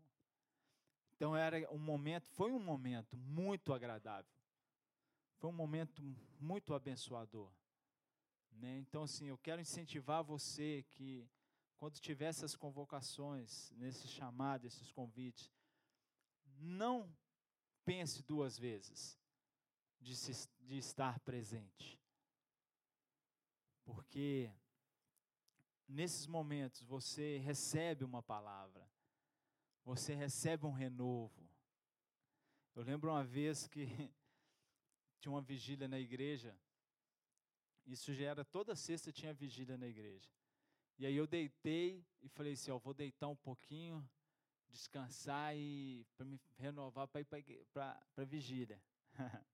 Então 1.15 1.35
era 1.35 1.69
um 1.71 1.77
momento, 1.77 2.27
foi 2.29 2.51
um 2.51 2.59
momento 2.59 3.15
muito 3.17 3.73
agradável. 3.73 4.31
Foi 5.37 5.49
um 5.49 5.53
momento 5.53 6.01
muito 6.39 6.73
abençoador. 6.73 7.51
Né? 8.51 8.77
Então, 8.79 9.03
assim, 9.03 9.27
eu 9.27 9.37
quero 9.37 9.61
incentivar 9.61 10.23
você 10.23 10.85
que, 10.91 11.29
quando 11.77 11.99
tiver 11.99 12.25
essas 12.25 12.55
convocações, 12.55 13.71
nesse 13.71 14.07
chamado, 14.07 14.65
esses 14.65 14.91
convites, 14.91 15.51
não 16.57 17.09
pense 17.85 18.23
duas 18.23 18.57
vezes 18.57 19.17
de, 19.99 20.15
se, 20.15 20.49
de 20.61 20.77
estar 20.77 21.19
presente. 21.19 21.98
Porque 23.89 24.51
nesses 25.87 26.27
momentos 26.27 26.83
você 26.83 27.39
recebe 27.39 28.03
uma 28.03 28.21
palavra, 28.21 28.87
você 29.83 30.13
recebe 30.13 30.67
um 30.67 30.71
renovo. 30.71 31.49
Eu 32.75 32.83
lembro 32.83 33.09
uma 33.09 33.23
vez 33.23 33.67
que 33.67 33.87
tinha 35.19 35.31
uma 35.31 35.41
vigília 35.41 35.87
na 35.87 35.99
igreja, 35.99 36.55
isso 37.83 38.13
já 38.13 38.27
era 38.27 38.45
toda 38.45 38.75
sexta 38.75 39.11
tinha 39.11 39.33
vigília 39.33 39.75
na 39.75 39.87
igreja. 39.87 40.29
E 40.99 41.07
aí 41.07 41.15
eu 41.15 41.25
deitei 41.25 42.05
e 42.21 42.29
falei 42.29 42.53
assim, 42.53 42.69
ó, 42.69 42.77
vou 42.77 42.93
deitar 42.93 43.27
um 43.27 43.35
pouquinho, 43.35 44.07
descansar 44.69 45.57
e 45.57 46.05
para 46.15 46.27
me 46.27 46.39
renovar 46.57 47.07
para 47.07 47.21
ir 47.21 47.65
para 47.73 47.99
a 48.15 48.23
vigília. 48.23 48.79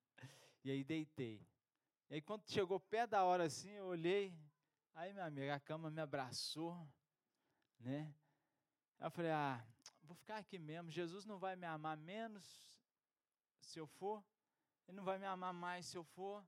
e 0.61 0.71
aí 0.71 0.83
deitei. 0.83 1.47
E 2.09 2.15
aí 2.15 2.21
quando 2.21 2.49
chegou 2.49 2.79
perto 2.79 3.11
da 3.11 3.23
hora 3.23 3.45
assim, 3.45 3.71
eu 3.71 3.85
olhei, 3.85 4.33
aí 4.93 5.11
minha 5.13 5.25
amiga, 5.25 5.55
a 5.55 5.59
cama 5.59 5.89
me 5.89 6.01
abraçou, 6.01 6.87
né? 7.79 8.13
Eu 8.99 9.11
falei, 9.11 9.31
ah, 9.31 9.65
vou 10.03 10.15
ficar 10.15 10.37
aqui 10.37 10.57
mesmo, 10.57 10.91
Jesus 10.91 11.25
não 11.25 11.37
vai 11.37 11.55
me 11.55 11.65
amar 11.65 11.97
menos 11.97 12.63
se 13.59 13.79
eu 13.79 13.87
for, 13.87 14.23
Ele 14.87 14.97
não 14.97 15.03
vai 15.03 15.17
me 15.17 15.25
amar 15.25 15.53
mais 15.53 15.87
se 15.87 15.97
eu 15.97 16.03
for, 16.03 16.45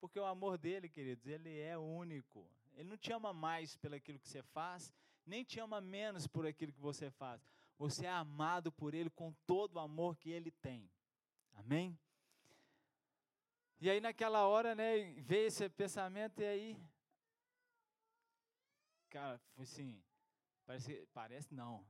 porque 0.00 0.18
o 0.18 0.24
amor 0.24 0.58
dele, 0.58 0.88
queridos, 0.88 1.26
ele 1.26 1.60
é 1.60 1.78
único. 1.78 2.44
Ele 2.74 2.88
não 2.88 2.96
te 2.96 3.12
ama 3.12 3.32
mais 3.32 3.76
pelo 3.76 3.94
aquilo 3.94 4.18
que 4.18 4.28
você 4.28 4.42
faz, 4.42 4.92
nem 5.24 5.44
te 5.44 5.60
ama 5.60 5.80
menos 5.80 6.26
por 6.26 6.44
aquilo 6.44 6.72
que 6.72 6.80
você 6.80 7.08
faz. 7.10 7.46
Você 7.78 8.06
é 8.06 8.10
amado 8.10 8.72
por 8.72 8.94
ele 8.94 9.10
com 9.10 9.32
todo 9.46 9.76
o 9.76 9.78
amor 9.78 10.16
que 10.16 10.30
ele 10.30 10.50
tem. 10.50 10.90
Amém? 11.54 11.98
E 13.82 13.90
aí 13.90 14.00
naquela 14.00 14.46
hora, 14.46 14.76
né, 14.76 15.12
veio 15.22 15.48
esse 15.48 15.68
pensamento 15.68 16.40
e 16.40 16.44
aí, 16.44 16.80
cara, 19.10 19.40
foi 19.56 19.64
assim, 19.64 20.00
parece, 20.64 21.08
parece 21.12 21.52
não, 21.52 21.84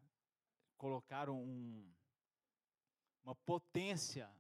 colocaram 0.79 1.39
um, 1.39 1.93
uma 3.23 3.35
potência 3.35 4.35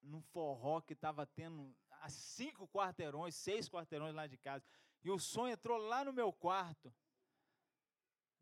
num 0.00 0.22
forró 0.22 0.80
que 0.80 0.92
estava 0.92 1.26
tendo 1.26 1.74
a 2.02 2.08
cinco 2.08 2.68
quarteirões, 2.68 3.34
seis 3.34 3.68
quarteirões 3.68 4.14
lá 4.14 4.28
de 4.28 4.36
casa. 4.36 4.64
E 5.02 5.10
o 5.10 5.18
som 5.18 5.48
entrou 5.48 5.76
lá 5.76 6.04
no 6.04 6.12
meu 6.12 6.32
quarto. 6.32 6.94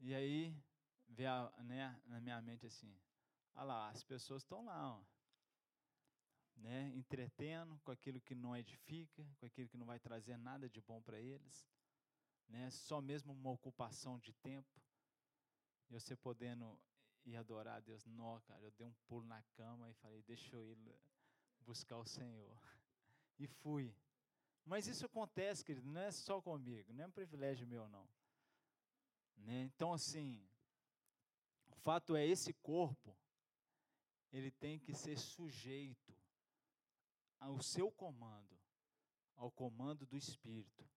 E 0.00 0.14
aí 0.14 0.54
veio 1.08 1.50
né, 1.62 1.98
na 2.04 2.20
minha 2.20 2.42
mente 2.42 2.66
assim, 2.66 2.94
olha 3.54 3.64
lá, 3.64 3.88
as 3.88 4.04
pessoas 4.04 4.42
estão 4.42 4.66
lá, 4.66 4.98
ó, 4.98 5.19
né, 6.60 6.90
entretendo 6.94 7.78
com 7.80 7.90
aquilo 7.90 8.20
que 8.20 8.34
não 8.34 8.56
edifica, 8.56 9.26
com 9.38 9.46
aquilo 9.46 9.68
que 9.68 9.76
não 9.76 9.86
vai 9.86 9.98
trazer 9.98 10.36
nada 10.36 10.68
de 10.68 10.80
bom 10.80 11.00
para 11.02 11.18
eles, 11.18 11.66
né, 12.48 12.70
só 12.70 13.00
mesmo 13.00 13.32
uma 13.32 13.50
ocupação 13.50 14.18
de 14.18 14.32
tempo. 14.34 14.80
E 15.88 15.92
você 15.92 16.14
podendo 16.16 16.78
ir 17.24 17.36
adorar 17.36 17.76
a 17.76 17.80
Deus. 17.80 18.06
Não, 18.06 18.40
cara, 18.42 18.62
eu 18.62 18.70
dei 18.72 18.86
um 18.86 18.94
pulo 19.06 19.24
na 19.24 19.42
cama 19.54 19.90
e 19.90 19.94
falei, 19.94 20.22
deixa 20.22 20.54
eu 20.54 20.64
ir 20.64 20.78
buscar 21.60 21.98
o 21.98 22.06
Senhor. 22.06 22.60
E 23.38 23.46
fui. 23.46 23.94
Mas 24.64 24.86
isso 24.86 25.06
acontece, 25.06 25.64
querido, 25.64 25.88
não 25.88 26.00
é 26.00 26.12
só 26.12 26.40
comigo, 26.40 26.92
não 26.92 27.04
é 27.04 27.06
um 27.06 27.12
privilégio 27.12 27.66
meu, 27.66 27.88
não. 27.88 28.08
Né? 29.36 29.62
Então, 29.62 29.92
assim, 29.92 30.46
o 31.68 31.74
fato 31.74 32.14
é, 32.14 32.26
esse 32.26 32.52
corpo, 32.52 33.16
ele 34.30 34.50
tem 34.50 34.78
que 34.78 34.94
ser 34.94 35.18
sujeito 35.18 36.19
ao 37.40 37.60
seu 37.62 37.90
comando, 37.90 38.56
ao 39.34 39.50
comando 39.50 40.06
do 40.06 40.16
Espírito. 40.16 40.88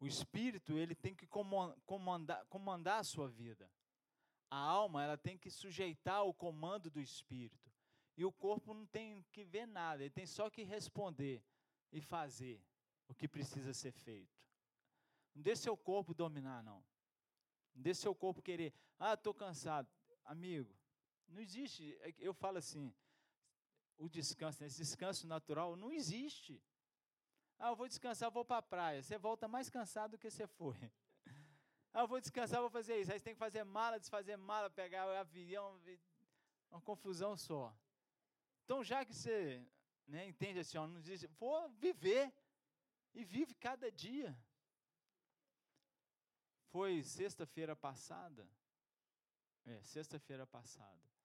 O 0.00 0.06
Espírito, 0.06 0.76
ele 0.76 0.94
tem 0.94 1.14
que 1.14 1.26
comandar, 1.26 2.44
comandar 2.46 3.00
a 3.00 3.04
sua 3.04 3.28
vida. 3.28 3.70
A 4.50 4.56
alma, 4.56 5.04
ela 5.04 5.16
tem 5.16 5.38
que 5.38 5.50
sujeitar 5.50 6.16
ao 6.16 6.34
comando 6.34 6.90
do 6.90 7.00
Espírito. 7.00 7.70
E 8.16 8.24
o 8.24 8.32
corpo 8.32 8.72
não 8.72 8.86
tem 8.86 9.24
que 9.30 9.44
ver 9.44 9.66
nada, 9.66 10.02
ele 10.02 10.10
tem 10.10 10.26
só 10.26 10.48
que 10.48 10.62
responder 10.62 11.44
e 11.92 12.00
fazer 12.00 12.62
o 13.08 13.14
que 13.14 13.28
precisa 13.28 13.74
ser 13.74 13.92
feito. 13.92 14.34
Não 15.34 15.42
deixe 15.42 15.62
seu 15.62 15.76
corpo 15.76 16.14
dominar, 16.14 16.62
não. 16.62 16.82
Não 17.74 17.82
deixe 17.82 18.00
seu 18.00 18.14
corpo 18.14 18.40
querer, 18.40 18.72
ah, 18.98 19.12
estou 19.12 19.34
cansado. 19.34 19.88
Amigo, 20.24 20.74
não 21.28 21.40
existe, 21.40 21.94
é 22.00 22.14
eu 22.18 22.32
falo 22.32 22.56
assim, 22.58 22.94
o 23.98 24.08
descanso, 24.08 24.64
esse 24.64 24.78
descanso 24.78 25.26
natural 25.26 25.76
não 25.76 25.92
existe. 25.92 26.62
Ah, 27.58 27.68
eu 27.68 27.76
vou 27.76 27.88
descansar, 27.88 28.30
vou 28.30 28.44
para 28.44 28.58
a 28.58 28.62
praia. 28.62 29.02
Você 29.02 29.16
volta 29.16 29.48
mais 29.48 29.70
cansado 29.70 30.12
do 30.12 30.18
que 30.18 30.30
você 30.30 30.46
foi. 30.46 30.76
Ah, 31.92 32.00
eu 32.00 32.08
vou 32.08 32.20
descansar, 32.20 32.60
vou 32.60 32.68
fazer 32.68 33.00
isso. 33.00 33.10
Aí 33.10 33.18
você 33.18 33.24
tem 33.24 33.32
que 33.32 33.38
fazer 33.38 33.64
mala, 33.64 33.98
desfazer 33.98 34.36
mala, 34.36 34.68
pegar 34.68 35.06
o 35.06 35.16
avião, 35.16 35.80
uma 36.70 36.82
confusão 36.82 37.38
só. 37.38 37.74
Então, 38.64 38.84
já 38.84 39.02
que 39.02 39.14
você 39.14 39.66
né, 40.06 40.26
entende 40.26 40.58
assim, 40.58 40.76
ó, 40.76 40.86
não 40.86 40.98
existe, 40.98 41.26
vou 41.38 41.70
viver 41.70 42.30
e 43.14 43.24
vive 43.24 43.54
cada 43.54 43.90
dia. 43.90 44.38
Foi 46.68 47.02
sexta-feira 47.02 47.74
passada, 47.74 48.46
é, 49.64 49.82
sexta-feira 49.82 50.46
passada. 50.46 51.15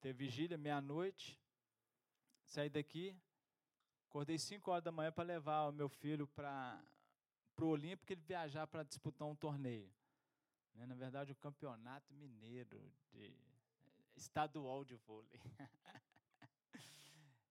Teve 0.00 0.24
vigília, 0.24 0.58
meia-noite, 0.58 1.38
saí 2.44 2.68
daqui, 2.68 3.16
acordei 4.08 4.38
5 4.38 4.70
horas 4.70 4.84
da 4.84 4.92
manhã 4.92 5.10
para 5.10 5.24
levar 5.24 5.68
o 5.68 5.72
meu 5.72 5.88
filho 5.88 6.26
para 6.28 6.80
o 7.60 7.66
Olímpico, 7.66 8.12
ele 8.12 8.20
viajar 8.20 8.66
para 8.66 8.82
disputar 8.82 9.26
um 9.26 9.34
torneio. 9.34 9.90
Né, 10.74 10.86
na 10.86 10.94
verdade, 10.94 11.32
o 11.32 11.36
campeonato 11.36 12.12
mineiro 12.14 12.92
de 13.10 13.34
estadual 14.14 14.84
de 14.84 14.94
vôlei. 14.96 15.40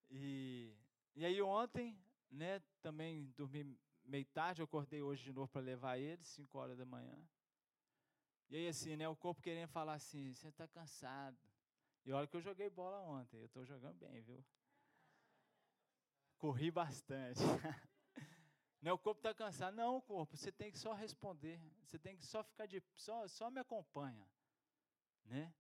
e, 0.10 0.74
e 1.16 1.26
aí 1.26 1.42
ontem 1.42 1.98
né, 2.30 2.62
também 2.82 3.32
dormi 3.36 3.78
meio 4.04 4.26
tarde, 4.26 4.62
eu 4.62 4.66
acordei 4.66 5.02
hoje 5.02 5.24
de 5.24 5.34
novo 5.34 5.48
para 5.48 5.62
levar 5.62 5.98
ele, 5.98 6.24
5 6.24 6.58
horas 6.58 6.78
da 6.78 6.86
manhã. 6.86 7.18
E 8.50 8.56
aí 8.56 8.68
assim, 8.68 8.96
né, 8.96 9.08
o 9.10 9.16
corpo 9.16 9.42
querendo 9.42 9.68
falar 9.70 9.94
assim, 9.94 10.34
você 10.34 10.50
está 10.50 10.68
cansado. 10.68 11.38
E 12.06 12.13
olha 12.13 12.28
que 12.28 12.38
eu 12.38 12.41
joguei 12.41 12.70
bola 12.70 13.00
ontem, 13.00 13.39
eu 13.39 13.46
estou 13.46 13.65
jogando 13.65 13.98
bem, 13.98 14.22
viu? 14.22 14.44
Corri 16.38 16.70
bastante. 16.70 17.39
o 18.94 18.98
corpo 18.98 19.20
está 19.20 19.34
cansado. 19.34 19.76
Não, 19.76 20.00
corpo, 20.02 20.38
você 20.38 20.52
tem 20.52 20.72
que 20.72 20.78
só 20.78 20.94
responder. 20.94 21.60
Você 21.84 21.98
tem 21.98 22.15
que 22.15 22.26
só 22.26 22.44
ficar 22.44 22.68
de. 22.68 22.84
Só, 22.96 23.28
só 23.28 23.50
me 23.50 23.60
acompanha. 23.60 24.30
Né? 25.26 25.52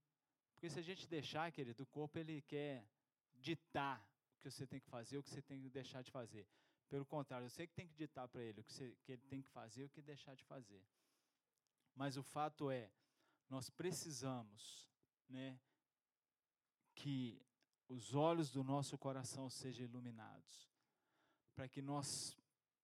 Porque 0.53 0.69
se 0.69 0.77
a 0.77 0.83
gente 0.83 1.07
deixar, 1.07 1.51
querido, 1.51 1.81
o 1.81 1.87
corpo 1.87 2.19
ele 2.19 2.41
quer 2.43 2.87
ditar 3.33 3.99
o 4.37 4.41
que 4.41 4.51
você 4.51 4.67
tem 4.67 4.79
que 4.79 4.87
fazer, 4.87 5.17
o 5.17 5.23
que 5.23 5.29
você 5.29 5.41
tem 5.41 5.59
que 5.59 5.69
deixar 5.69 6.03
de 6.03 6.11
fazer. 6.11 6.47
Pelo 6.87 7.05
contrário, 7.05 7.45
eu 7.45 7.49
sei 7.49 7.65
que 7.65 7.73
tem 7.73 7.87
que 7.87 7.95
ditar 7.95 8.27
para 8.27 8.43
ele 8.43 8.61
o 8.61 8.63
que, 8.63 8.71
você, 8.71 8.95
que 9.03 9.11
ele 9.13 9.23
tem 9.23 9.41
que 9.41 9.49
fazer 9.49 9.81
e 9.81 9.85
o 9.85 9.89
que 9.89 10.01
deixar 10.01 10.35
de 10.35 10.43
fazer. 10.43 10.83
Mas 11.95 12.15
o 12.17 12.23
fato 12.23 12.69
é, 12.69 12.91
nós 13.49 13.69
precisamos 13.69 14.87
né, 15.27 15.59
que 16.95 17.39
os 17.87 18.15
olhos 18.15 18.49
do 18.49 18.63
nosso 18.63 18.97
coração 18.97 19.49
sejam 19.49 19.85
iluminados, 19.85 20.71
para 21.53 21.67
que 21.67 21.81
nós 21.81 22.35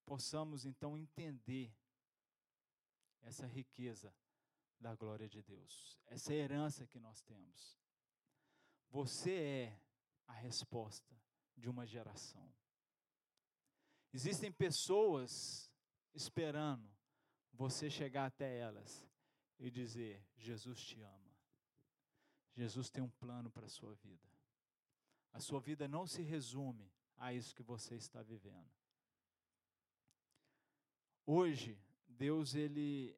possamos 0.05 0.65
então 0.65 0.97
entender 0.97 1.73
essa 3.21 3.47
riqueza 3.47 4.13
da 4.79 4.95
glória 4.95 5.27
de 5.27 5.41
Deus, 5.41 5.99
essa 6.07 6.33
herança 6.33 6.85
que 6.85 6.99
nós 6.99 7.21
temos. 7.21 7.79
Você 8.89 9.33
é 9.33 9.79
a 10.27 10.33
resposta 10.33 11.15
de 11.55 11.69
uma 11.69 11.85
geração. 11.85 12.51
Existem 14.13 14.51
pessoas 14.51 15.71
esperando 16.13 16.89
você 17.53 17.89
chegar 17.89 18.25
até 18.25 18.57
elas 18.57 19.07
e 19.59 19.69
dizer: 19.69 20.25
Jesus 20.35 20.81
te 20.81 21.01
ama. 21.01 21.30
Jesus 22.61 22.91
tem 22.91 23.03
um 23.03 23.09
plano 23.09 23.49
para 23.49 23.65
a 23.65 23.69
sua 23.69 23.95
vida. 23.95 24.29
A 25.33 25.39
sua 25.39 25.59
vida 25.59 25.87
não 25.87 26.05
se 26.05 26.21
resume 26.21 26.93
a 27.17 27.33
isso 27.33 27.55
que 27.55 27.63
você 27.63 27.95
está 27.95 28.21
vivendo. 28.21 28.69
Hoje, 31.25 31.75
Deus 32.07 32.53
ele 32.53 33.17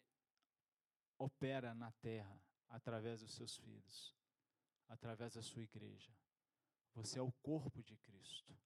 opera 1.18 1.76
na 1.76 1.92
terra 1.92 2.42
através 2.70 3.20
dos 3.20 3.34
seus 3.34 3.58
filhos, 3.58 4.16
através 4.88 5.34
da 5.34 5.42
sua 5.42 5.64
igreja. 5.64 6.16
Você 6.94 7.20
é 7.20 7.22
o 7.22 7.34
corpo 7.34 7.84
de 7.84 7.98
Cristo. 7.98 8.58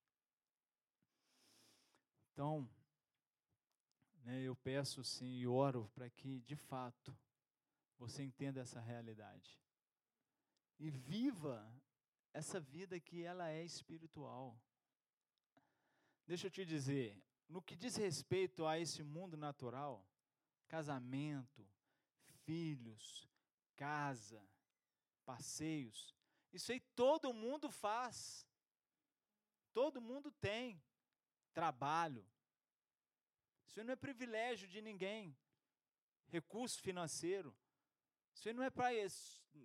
Então, 2.34 2.70
né, 4.18 4.44
eu 4.44 4.56
peço 4.56 5.04
sim 5.04 5.40
e 5.40 5.48
oro 5.48 5.90
para 5.96 6.08
que, 6.08 6.40
de 6.42 6.56
fato, 6.56 7.18
você 7.98 8.22
entenda 8.22 8.60
essa 8.60 8.80
realidade. 8.80 9.60
E 10.80 10.90
viva 10.90 11.70
essa 12.34 12.60
vida 12.60 13.00
que 13.00 13.24
ela 13.24 13.50
é 13.50 13.64
espiritual. 13.64 14.60
Deixa 16.26 16.48
eu 16.48 16.52
te 16.52 16.66
dizer, 16.66 17.22
no 17.48 17.62
que 17.62 17.76
diz 17.76 17.96
respeito 17.96 18.66
a 18.66 18.78
esse 18.78 19.02
mundo 19.04 19.38
natural, 19.38 20.06
casamento, 20.68 21.68
filhos, 22.44 23.28
casa, 23.76 24.46
passeios, 25.26 26.16
isso 26.52 26.72
aí 26.72 26.80
todo 26.96 27.34
mundo 27.34 27.70
faz. 27.70 28.48
Todo 29.74 30.02
mundo 30.02 30.32
tem 30.32 30.82
trabalho. 31.54 32.26
Isso 33.66 33.84
não 33.84 33.94
é 33.94 33.96
privilégio 33.96 34.68
de 34.68 34.82
ninguém. 34.82 35.38
Recurso 36.28 36.82
financeiro. 36.82 37.56
Isso 38.38 38.54
não 38.54 38.64
é 38.64 38.70
para 38.70 38.90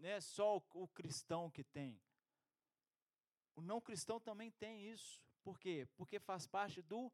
né, 0.00 0.18
só 0.22 0.56
o, 0.56 0.62
o 0.72 0.88
cristão 0.88 1.50
que 1.50 1.62
tem. 1.62 2.00
O 3.54 3.60
não 3.60 3.82
cristão 3.82 4.18
também 4.18 4.50
tem 4.50 4.90
isso. 4.90 5.22
Por 5.42 5.58
quê? 5.58 5.86
Porque 5.94 6.18
faz 6.18 6.46
parte 6.46 6.80
do 6.80 7.12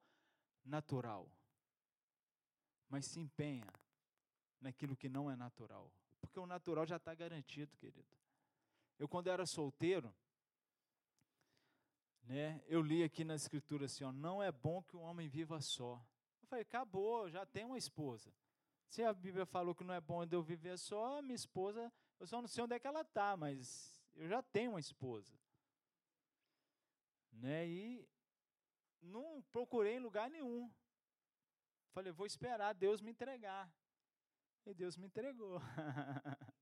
natural. 0.64 1.28
Mas 2.88 3.06
se 3.06 3.18
empenha 3.18 3.66
naquilo 4.60 4.96
que 4.96 5.08
não 5.08 5.28
é 5.28 5.34
natural. 5.34 5.92
Porque 6.20 6.38
o 6.38 6.46
natural 6.46 6.86
já 6.86 6.96
está 6.96 7.12
garantido, 7.12 7.76
querido. 7.76 8.16
Eu, 8.96 9.08
quando 9.08 9.26
era 9.26 9.44
solteiro, 9.44 10.14
né, 12.22 12.62
eu 12.66 12.80
li 12.80 13.02
aqui 13.02 13.24
na 13.24 13.34
escritura 13.34 13.86
assim, 13.86 14.04
ó, 14.04 14.12
não 14.12 14.40
é 14.40 14.52
bom 14.52 14.80
que 14.80 14.96
o 14.96 15.00
homem 15.00 15.28
viva 15.28 15.60
só. 15.60 16.00
Eu 16.40 16.46
falei, 16.46 16.62
acabou, 16.62 17.28
já 17.28 17.44
tenho 17.44 17.66
uma 17.66 17.78
esposa. 17.78 18.32
Se 18.88 19.02
a 19.02 19.12
Bíblia 19.12 19.44
falou 19.44 19.74
que 19.74 19.84
não 19.84 19.94
é 19.94 20.00
bom 20.00 20.24
eu 20.30 20.42
viver 20.42 20.78
só, 20.78 21.20
minha 21.20 21.34
esposa, 21.34 21.92
eu 22.18 22.26
só 22.26 22.40
não 22.40 22.48
sei 22.48 22.64
onde 22.64 22.74
é 22.74 22.80
que 22.80 22.86
ela 22.86 23.02
está, 23.02 23.36
mas 23.36 24.02
eu 24.14 24.26
já 24.26 24.42
tenho 24.42 24.72
uma 24.72 24.80
esposa. 24.80 25.38
Né, 27.30 27.68
e 27.68 28.08
não 29.00 29.42
procurei 29.52 29.96
em 29.96 30.00
lugar 30.00 30.28
nenhum. 30.28 30.72
Falei, 31.92 32.12
vou 32.12 32.26
esperar 32.26 32.74
Deus 32.74 33.00
me 33.00 33.10
entregar. 33.10 33.70
E 34.66 34.74
Deus 34.74 34.96
me 34.96 35.06
entregou. 35.06 35.60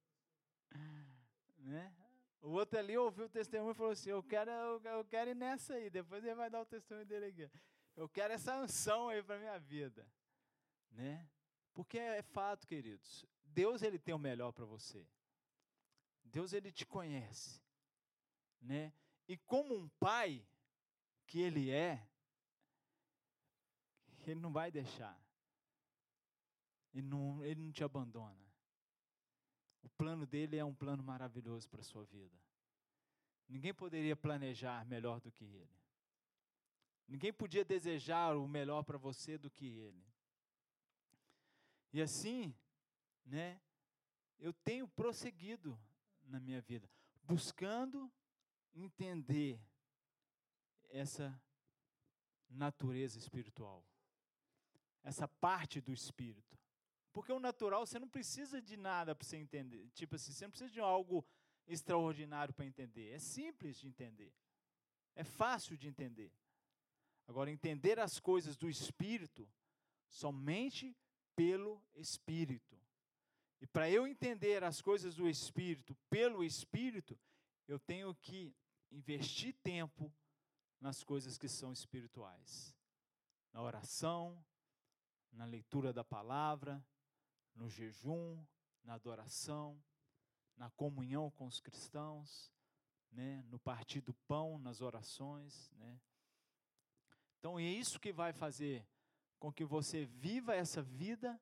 né? 1.58 1.94
O 2.40 2.50
outro 2.50 2.78
ali 2.78 2.96
ouviu 2.96 3.26
o 3.26 3.28
testemunho 3.28 3.72
e 3.72 3.74
falou 3.74 3.92
assim: 3.92 4.10
Eu 4.10 4.22
quero, 4.22 4.50
eu, 4.50 4.80
eu 4.80 5.04
quero 5.04 5.30
ir 5.30 5.34
nessa 5.34 5.74
aí. 5.74 5.90
Depois 5.90 6.22
ele 6.22 6.34
vai 6.34 6.48
dar 6.48 6.60
o 6.60 6.66
testemunho 6.66 7.06
dele 7.06 7.26
aqui. 7.26 7.50
Eu 7.96 8.08
quero 8.08 8.32
essa 8.34 8.56
unção 8.58 9.08
aí 9.08 9.22
para 9.22 9.38
minha 9.38 9.58
vida, 9.58 10.06
né? 10.90 11.28
Porque 11.76 11.98
é 11.98 12.22
fato, 12.22 12.66
queridos. 12.66 13.26
Deus 13.44 13.82
ele 13.82 13.98
tem 13.98 14.14
o 14.14 14.18
melhor 14.18 14.50
para 14.50 14.64
você. 14.64 15.06
Deus 16.24 16.54
ele 16.54 16.72
te 16.72 16.86
conhece, 16.86 17.62
né? 18.62 18.94
E 19.28 19.36
como 19.36 19.76
um 19.76 19.86
pai 20.00 20.42
que 21.26 21.38
ele 21.38 21.70
é, 21.70 22.08
ele 24.26 24.40
não 24.40 24.50
vai 24.50 24.70
deixar. 24.72 25.20
Ele 26.94 27.06
não, 27.06 27.44
ele 27.44 27.60
não 27.60 27.70
te 27.70 27.84
abandona. 27.84 28.46
O 29.82 29.88
plano 29.90 30.26
dele 30.26 30.56
é 30.56 30.64
um 30.64 30.74
plano 30.74 31.02
maravilhoso 31.02 31.68
para 31.68 31.82
a 31.82 31.84
sua 31.84 32.04
vida. 32.06 32.38
Ninguém 33.46 33.74
poderia 33.74 34.16
planejar 34.16 34.86
melhor 34.86 35.20
do 35.20 35.30
que 35.30 35.44
ele. 35.44 35.76
Ninguém 37.06 37.34
podia 37.34 37.66
desejar 37.66 38.34
o 38.34 38.48
melhor 38.48 38.82
para 38.82 38.96
você 38.96 39.36
do 39.36 39.50
que 39.50 39.66
ele. 39.66 40.15
E 41.96 42.02
assim, 42.02 42.54
né, 43.24 43.58
eu 44.38 44.52
tenho 44.52 44.86
prosseguido 44.86 45.80
na 46.24 46.38
minha 46.38 46.60
vida, 46.60 46.86
buscando 47.22 48.12
entender 48.74 49.58
essa 50.90 51.42
natureza 52.50 53.18
espiritual, 53.18 53.82
essa 55.02 55.26
parte 55.26 55.80
do 55.80 55.90
espírito. 55.90 56.58
Porque 57.14 57.32
o 57.32 57.40
natural 57.40 57.86
você 57.86 57.98
não 57.98 58.10
precisa 58.10 58.60
de 58.60 58.76
nada 58.76 59.14
para 59.14 59.26
você 59.26 59.38
entender. 59.38 59.88
Tipo 59.92 60.16
assim, 60.16 60.32
você 60.32 60.44
não 60.44 60.50
precisa 60.50 60.70
de 60.70 60.80
algo 60.80 61.26
extraordinário 61.66 62.52
para 62.52 62.66
entender. 62.66 63.08
É 63.08 63.18
simples 63.18 63.78
de 63.78 63.88
entender. 63.88 64.34
É 65.14 65.24
fácil 65.24 65.78
de 65.78 65.88
entender. 65.88 66.30
Agora, 67.26 67.50
entender 67.50 67.98
as 67.98 68.20
coisas 68.20 68.54
do 68.54 68.68
espírito 68.68 69.48
somente 70.06 70.94
pelo 71.36 71.80
espírito. 71.94 72.76
E 73.60 73.66
para 73.66 73.88
eu 73.88 74.06
entender 74.06 74.64
as 74.64 74.80
coisas 74.80 75.14
do 75.14 75.28
espírito 75.28 75.94
pelo 76.10 76.42
espírito, 76.42 77.18
eu 77.68 77.78
tenho 77.78 78.14
que 78.14 78.54
investir 78.90 79.54
tempo 79.62 80.12
nas 80.80 81.04
coisas 81.04 81.38
que 81.38 81.48
são 81.48 81.72
espirituais. 81.72 82.74
Na 83.52 83.62
oração, 83.62 84.44
na 85.32 85.44
leitura 85.44 85.92
da 85.92 86.02
palavra, 86.02 86.84
no 87.54 87.68
jejum, 87.68 88.44
na 88.82 88.94
adoração, 88.94 89.82
na 90.56 90.70
comunhão 90.70 91.30
com 91.30 91.46
os 91.46 91.60
cristãos, 91.60 92.52
né, 93.10 93.42
no 93.48 93.58
partir 93.58 94.00
do 94.00 94.14
pão, 94.28 94.58
nas 94.58 94.80
orações, 94.80 95.70
né? 95.72 96.00
Então 97.38 97.58
é 97.58 97.62
isso 97.62 98.00
que 98.00 98.12
vai 98.12 98.32
fazer 98.32 98.86
com 99.38 99.52
que 99.52 99.64
você 99.64 100.04
viva 100.04 100.54
essa 100.54 100.82
vida 100.82 101.40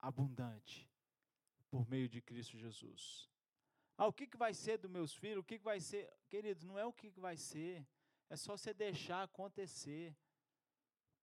abundante 0.00 0.88
por 1.70 1.88
meio 1.88 2.08
de 2.08 2.20
Cristo 2.20 2.56
Jesus. 2.56 3.30
Ah, 3.96 4.06
o 4.06 4.12
que, 4.12 4.28
vai 4.36 4.54
ser 4.54 4.78
dos 4.78 4.90
meus 4.90 5.12
filhos? 5.12 5.40
O 5.40 5.44
que, 5.44 5.58
vai 5.58 5.80
ser? 5.80 6.12
Queridos, 6.28 6.64
não 6.64 6.78
é 6.78 6.84
o 6.86 6.92
que 6.92 7.10
vai 7.10 7.36
ser, 7.36 7.86
é 8.30 8.36
só 8.36 8.56
você 8.56 8.72
deixar 8.72 9.24
acontecer. 9.24 10.16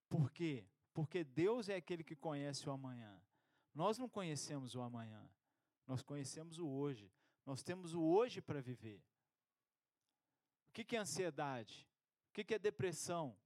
Por 0.10 0.30
quê? 0.32 0.68
Porque 0.94 1.24
Deus 1.24 1.70
é 1.70 1.76
aquele 1.76 2.04
que 2.04 2.16
conhece 2.16 2.68
o 2.68 2.72
amanhã. 2.72 3.22
Nós 3.74 3.98
não 3.98 4.10
conhecemos 4.10 4.76
o 4.76 4.82
amanhã, 4.82 5.30
nós 5.88 6.02
conhecemos 6.02 6.60
o 6.60 6.68
hoje. 6.68 7.12
Nós 7.46 7.62
temos 7.62 7.94
o 7.94 8.02
hoje 8.02 8.42
para 8.42 8.60
viver. 8.60 9.04
O 10.68 10.72
que 10.72 10.96
é 10.96 11.00
ansiedade? 11.00 11.88
O 12.30 12.34
que 12.34 12.54
é 12.54 12.60
depressão? 12.60 13.38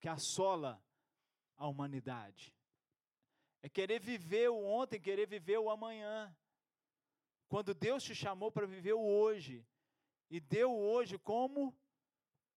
Que 0.00 0.08
assola 0.08 0.82
a 1.56 1.66
humanidade. 1.66 2.54
É 3.62 3.68
querer 3.68 4.00
viver 4.00 4.48
o 4.48 4.64
ontem, 4.64 5.00
querer 5.00 5.26
viver 5.26 5.58
o 5.58 5.70
amanhã. 5.70 6.34
Quando 7.48 7.74
Deus 7.74 8.04
te 8.04 8.14
chamou 8.14 8.52
para 8.52 8.66
viver 8.66 8.92
o 8.92 9.00
hoje, 9.00 9.66
e 10.30 10.40
deu 10.40 10.70
o 10.70 10.90
hoje 10.90 11.18
como 11.18 11.76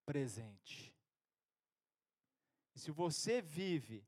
presente. 0.06 0.94
Se 2.76 2.92
você 2.92 3.42
vive 3.42 4.06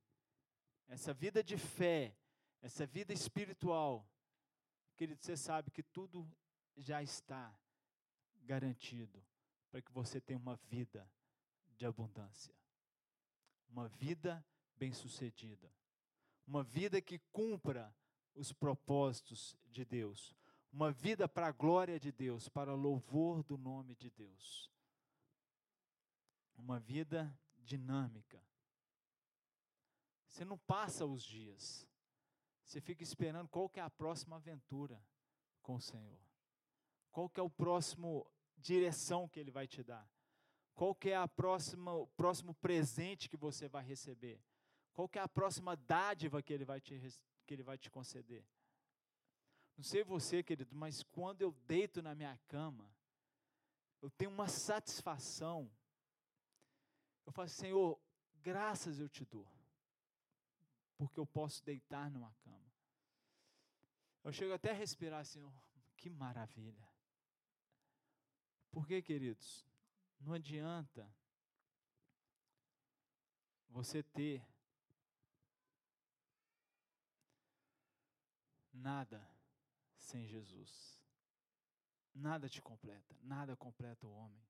essa 0.87 1.13
vida 1.13 1.43
de 1.43 1.57
fé, 1.57 2.15
essa 2.61 2.85
vida 2.85 3.13
espiritual, 3.13 4.07
querido, 4.95 5.21
você 5.21 5.35
sabe 5.35 5.71
que 5.71 5.83
tudo 5.83 6.29
já 6.75 7.01
está 7.01 7.55
garantido 8.41 9.23
para 9.69 9.81
que 9.81 9.91
você 9.91 10.19
tenha 10.19 10.39
uma 10.39 10.55
vida 10.55 11.09
de 11.75 11.85
abundância, 11.85 12.53
uma 13.73 13.89
vida 13.89 14.45
bem-sucedida, 14.77 15.69
uma 16.47 16.63
vida 16.63 17.01
que 17.01 17.19
cumpra 17.31 17.93
os 18.35 18.53
propósitos 18.53 19.57
de 19.65 19.83
Deus, 19.83 20.35
uma 20.71 20.91
vida 20.91 21.27
para 21.27 21.47
a 21.47 21.51
glória 21.51 21.99
de 21.99 22.11
Deus, 22.11 22.47
para 22.47 22.73
louvor 22.73 23.43
do 23.43 23.57
nome 23.57 23.95
de 23.95 24.09
Deus, 24.09 24.71
uma 26.55 26.79
vida 26.79 27.37
dinâmica, 27.57 28.41
você 30.33 30.43
não 30.43 30.57
passa 30.57 31.05
os 31.05 31.23
dias. 31.23 31.87
Você 32.65 32.81
fica 32.81 33.03
esperando 33.03 33.47
qual 33.47 33.69
que 33.69 33.79
é 33.79 33.83
a 33.83 33.89
próxima 33.89 34.37
aventura 34.37 34.99
com 35.61 35.75
o 35.75 35.81
Senhor. 35.81 36.19
Qual 37.11 37.29
que 37.29 37.39
é 37.39 37.43
o 37.43 37.49
próximo 37.51 38.25
direção 38.57 39.29
que 39.29 39.39
ele 39.39 39.51
vai 39.51 39.67
te 39.67 39.83
dar? 39.83 40.09
Qual 40.75 40.95
que 40.95 41.09
é 41.09 41.15
a 41.15 41.27
próxima, 41.27 41.93
o 41.93 42.07
próximo 42.07 42.53
presente 42.55 43.29
que 43.29 43.37
você 43.37 43.67
vai 43.67 43.83
receber? 43.83 44.41
Qual 44.93 45.07
que 45.07 45.19
é 45.19 45.21
a 45.21 45.27
próxima 45.27 45.75
dádiva 45.75 46.41
que 46.41 46.53
ele 46.53 46.65
vai 46.65 46.81
te, 46.81 46.99
que 47.45 47.53
ele 47.53 47.63
vai 47.63 47.77
te 47.77 47.89
conceder? 47.89 48.45
Não 49.77 49.83
sei 49.83 50.03
você, 50.03 50.43
querido, 50.43 50.75
mas 50.75 51.03
quando 51.03 51.41
eu 51.41 51.51
deito 51.67 52.01
na 52.01 52.13
minha 52.13 52.37
cama, 52.47 52.89
eu 54.01 54.09
tenho 54.09 54.31
uma 54.31 54.47
satisfação. 54.47 55.69
Eu 57.25 57.31
falo, 57.31 57.49
Senhor, 57.49 57.99
graças 58.41 58.99
eu 58.99 59.09
te 59.09 59.25
dou 59.25 59.47
porque 60.97 61.19
eu 61.19 61.25
posso 61.25 61.63
deitar 61.65 62.09
numa 62.09 62.33
cama. 62.35 62.71
Eu 64.23 64.31
chego 64.31 64.53
até 64.53 64.71
a 64.71 64.73
respirar 64.73 65.19
assim, 65.19 65.41
oh, 65.41 65.51
que 65.97 66.09
maravilha. 66.09 66.87
Porque, 68.71 69.01
queridos, 69.01 69.65
não 70.19 70.33
adianta 70.33 71.09
você 73.69 74.01
ter 74.03 74.45
nada 78.71 79.25
sem 79.97 80.27
Jesus. 80.27 81.01
Nada 82.13 82.47
te 82.47 82.61
completa, 82.61 83.15
nada 83.21 83.55
completa 83.55 84.05
o 84.05 84.13
homem. 84.13 84.45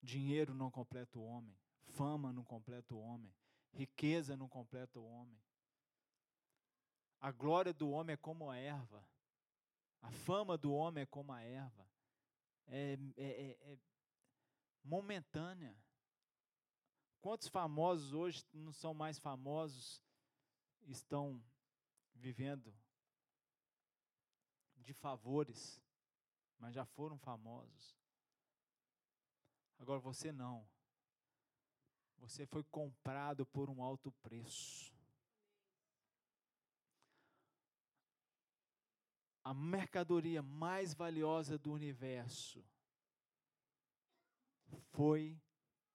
Dinheiro 0.00 0.54
não 0.54 0.70
completa 0.70 1.18
o 1.18 1.24
homem, 1.24 1.56
fama 1.80 2.32
não 2.32 2.44
completa 2.44 2.94
o 2.94 3.00
homem, 3.00 3.34
Riqueza 3.74 4.36
não 4.36 4.48
completa 4.48 5.00
o 5.00 5.04
homem. 5.04 5.42
A 7.20 7.32
glória 7.32 7.72
do 7.72 7.90
homem 7.90 8.14
é 8.14 8.16
como 8.16 8.50
a 8.50 8.56
erva. 8.56 9.04
A 10.00 10.10
fama 10.10 10.56
do 10.56 10.72
homem 10.72 11.02
é 11.02 11.06
como 11.06 11.32
a 11.32 11.42
erva. 11.42 11.84
É, 12.66 12.98
é, 13.16 13.24
é, 13.24 13.72
é 13.72 13.78
momentânea. 14.82 15.76
Quantos 17.20 17.48
famosos 17.48 18.12
hoje 18.12 18.44
não 18.52 18.72
são 18.72 18.92
mais 18.92 19.18
famosos, 19.18 20.02
estão 20.82 21.42
vivendo 22.14 22.74
de 24.76 24.92
favores, 24.92 25.80
mas 26.58 26.74
já 26.74 26.84
foram 26.84 27.18
famosos. 27.18 27.96
Agora 29.78 29.98
você 29.98 30.30
não. 30.32 30.66
Você 32.18 32.46
foi 32.46 32.62
comprado 32.64 33.44
por 33.46 33.68
um 33.68 33.82
alto 33.82 34.12
preço. 34.12 34.93
A 39.44 39.52
mercadoria 39.52 40.42
mais 40.42 40.94
valiosa 40.94 41.58
do 41.58 41.70
universo 41.70 42.64
foi 44.90 45.38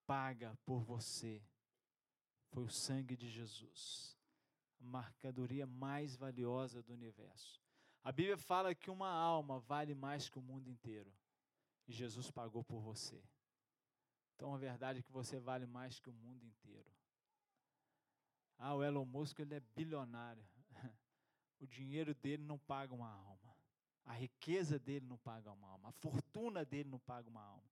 paga 0.06 0.56
por 0.64 0.82
você. 0.82 1.44
Foi 2.52 2.64
o 2.64 2.70
sangue 2.70 3.18
de 3.18 3.28
Jesus. 3.28 4.16
A 4.80 4.84
mercadoria 4.84 5.66
mais 5.66 6.16
valiosa 6.16 6.84
do 6.84 6.94
universo. 6.94 7.60
A 8.04 8.12
Bíblia 8.12 8.38
fala 8.38 8.74
que 8.76 8.92
uma 8.92 9.10
alma 9.10 9.60
vale 9.60 9.94
mais 9.94 10.30
que 10.30 10.38
o 10.38 10.42
mundo 10.42 10.70
inteiro. 10.70 11.12
E 11.88 11.92
Jesus 11.92 12.30
pagou 12.30 12.64
por 12.64 12.80
você. 12.80 13.22
Então 14.36 14.54
a 14.54 14.58
verdade 14.58 15.00
é 15.00 15.02
que 15.02 15.12
você 15.12 15.40
vale 15.40 15.66
mais 15.66 16.00
que 16.00 16.10
o 16.10 16.14
mundo 16.14 16.46
inteiro. 16.46 16.90
Ah, 18.58 18.76
o 18.76 18.84
Elon 18.84 19.06
Musk 19.06 19.40
ele 19.40 19.56
é 19.56 19.60
bilionário. 19.76 20.46
O 21.60 21.67
dinheiro 21.67 22.13
dele 22.15 22.43
não 22.43 22.58
paga 22.58 22.93
uma 22.93 23.12
alma. 23.12 23.56
A 24.06 24.13
riqueza 24.13 24.80
dele 24.80 25.06
não 25.06 25.17
paga 25.17 25.52
uma 25.52 25.67
alma. 25.67 25.89
A 25.89 25.91
fortuna 25.91 26.65
dele 26.65 26.89
não 26.89 27.00
paga 27.00 27.30
uma 27.30 27.43
alma. 27.43 27.69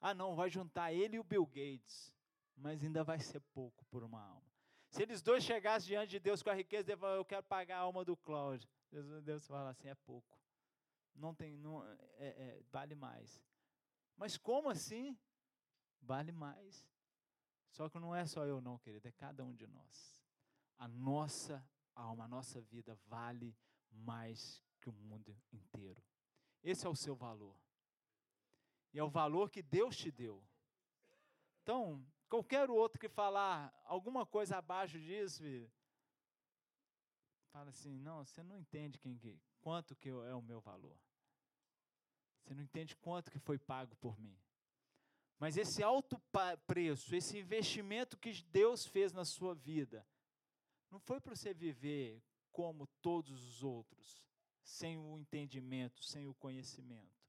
Ah, 0.00 0.14
não, 0.14 0.34
vai 0.34 0.50
juntar 0.50 0.92
ele 0.92 1.16
e 1.16 1.20
o 1.20 1.24
Bill 1.24 1.46
Gates, 1.46 2.12
mas 2.56 2.82
ainda 2.82 3.04
vai 3.04 3.18
ser 3.20 3.40
pouco 3.52 3.84
por 3.86 4.02
uma 4.02 4.22
alma. 4.22 4.50
Se 4.88 5.02
eles 5.02 5.22
dois 5.22 5.44
chegassem 5.44 5.88
diante 5.88 6.10
de 6.10 6.18
Deus 6.18 6.42
com 6.42 6.50
a 6.50 6.54
riqueza, 6.54 6.92
eu 6.92 7.24
quero 7.24 7.44
pagar 7.44 7.76
a 7.76 7.80
alma 7.80 8.04
do 8.04 8.16
Cláudio. 8.16 8.68
Deus, 8.90 9.22
Deus 9.22 9.46
fala 9.46 9.70
assim, 9.70 9.88
é 9.88 9.94
pouco. 9.94 10.38
Não 11.14 11.34
tem, 11.34 11.56
não, 11.56 11.84
é, 11.84 11.98
é, 12.18 12.62
vale 12.70 12.94
mais. 12.94 13.44
Mas 14.16 14.36
como 14.36 14.68
assim? 14.68 15.16
Vale 16.00 16.32
mais. 16.32 16.88
Só 17.70 17.88
que 17.88 17.98
não 17.98 18.14
é 18.14 18.26
só 18.26 18.44
eu 18.44 18.60
não, 18.60 18.78
querido, 18.78 19.06
é 19.06 19.12
cada 19.12 19.44
um 19.44 19.54
de 19.54 19.66
nós. 19.66 20.24
A 20.76 20.88
nossa 20.88 21.64
alma, 22.00 22.24
a 22.24 22.28
nossa 22.28 22.60
vida 22.60 22.94
vale 23.06 23.56
mais 23.90 24.62
que 24.80 24.88
o 24.88 24.92
mundo 24.92 25.36
inteiro. 25.52 26.02
Esse 26.62 26.86
é 26.86 26.88
o 26.88 26.96
seu 26.96 27.14
valor. 27.14 27.56
E 28.92 28.98
é 28.98 29.04
o 29.04 29.10
valor 29.10 29.50
que 29.50 29.62
Deus 29.62 29.96
te 29.96 30.10
deu. 30.10 30.42
Então, 31.62 32.04
qualquer 32.28 32.70
outro 32.70 32.98
que 32.98 33.08
falar 33.08 33.72
alguma 33.84 34.26
coisa 34.26 34.56
abaixo 34.56 34.98
disso, 34.98 35.42
filho, 35.42 35.70
fala 37.52 37.70
assim: 37.70 37.98
não, 37.98 38.24
você 38.24 38.42
não 38.42 38.56
entende 38.56 38.98
quem, 38.98 39.18
quanto 39.60 39.94
que 39.94 40.08
é 40.08 40.34
o 40.34 40.42
meu 40.42 40.60
valor. 40.60 40.98
Você 42.42 42.54
não 42.54 42.62
entende 42.62 42.96
quanto 42.96 43.30
que 43.30 43.38
foi 43.38 43.58
pago 43.58 43.94
por 43.96 44.18
mim. 44.18 44.36
Mas 45.38 45.56
esse 45.56 45.82
alto 45.82 46.20
preço, 46.66 47.14
esse 47.14 47.38
investimento 47.38 48.18
que 48.18 48.42
Deus 48.44 48.84
fez 48.86 49.12
na 49.12 49.24
sua 49.24 49.54
vida, 49.54 50.06
não 50.90 50.98
foi 50.98 51.20
para 51.20 51.34
você 51.34 51.54
viver 51.54 52.22
como 52.50 52.86
todos 53.00 53.42
os 53.42 53.62
outros, 53.62 54.24
sem 54.62 54.98
o 54.98 55.18
entendimento, 55.18 56.02
sem 56.02 56.26
o 56.26 56.34
conhecimento. 56.34 57.20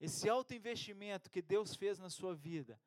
Esse 0.00 0.28
alto 0.28 0.54
investimento 0.54 1.30
que 1.30 1.42
Deus 1.42 1.74
fez 1.74 1.98
na 1.98 2.10
sua 2.10 2.34
vida 2.34 2.80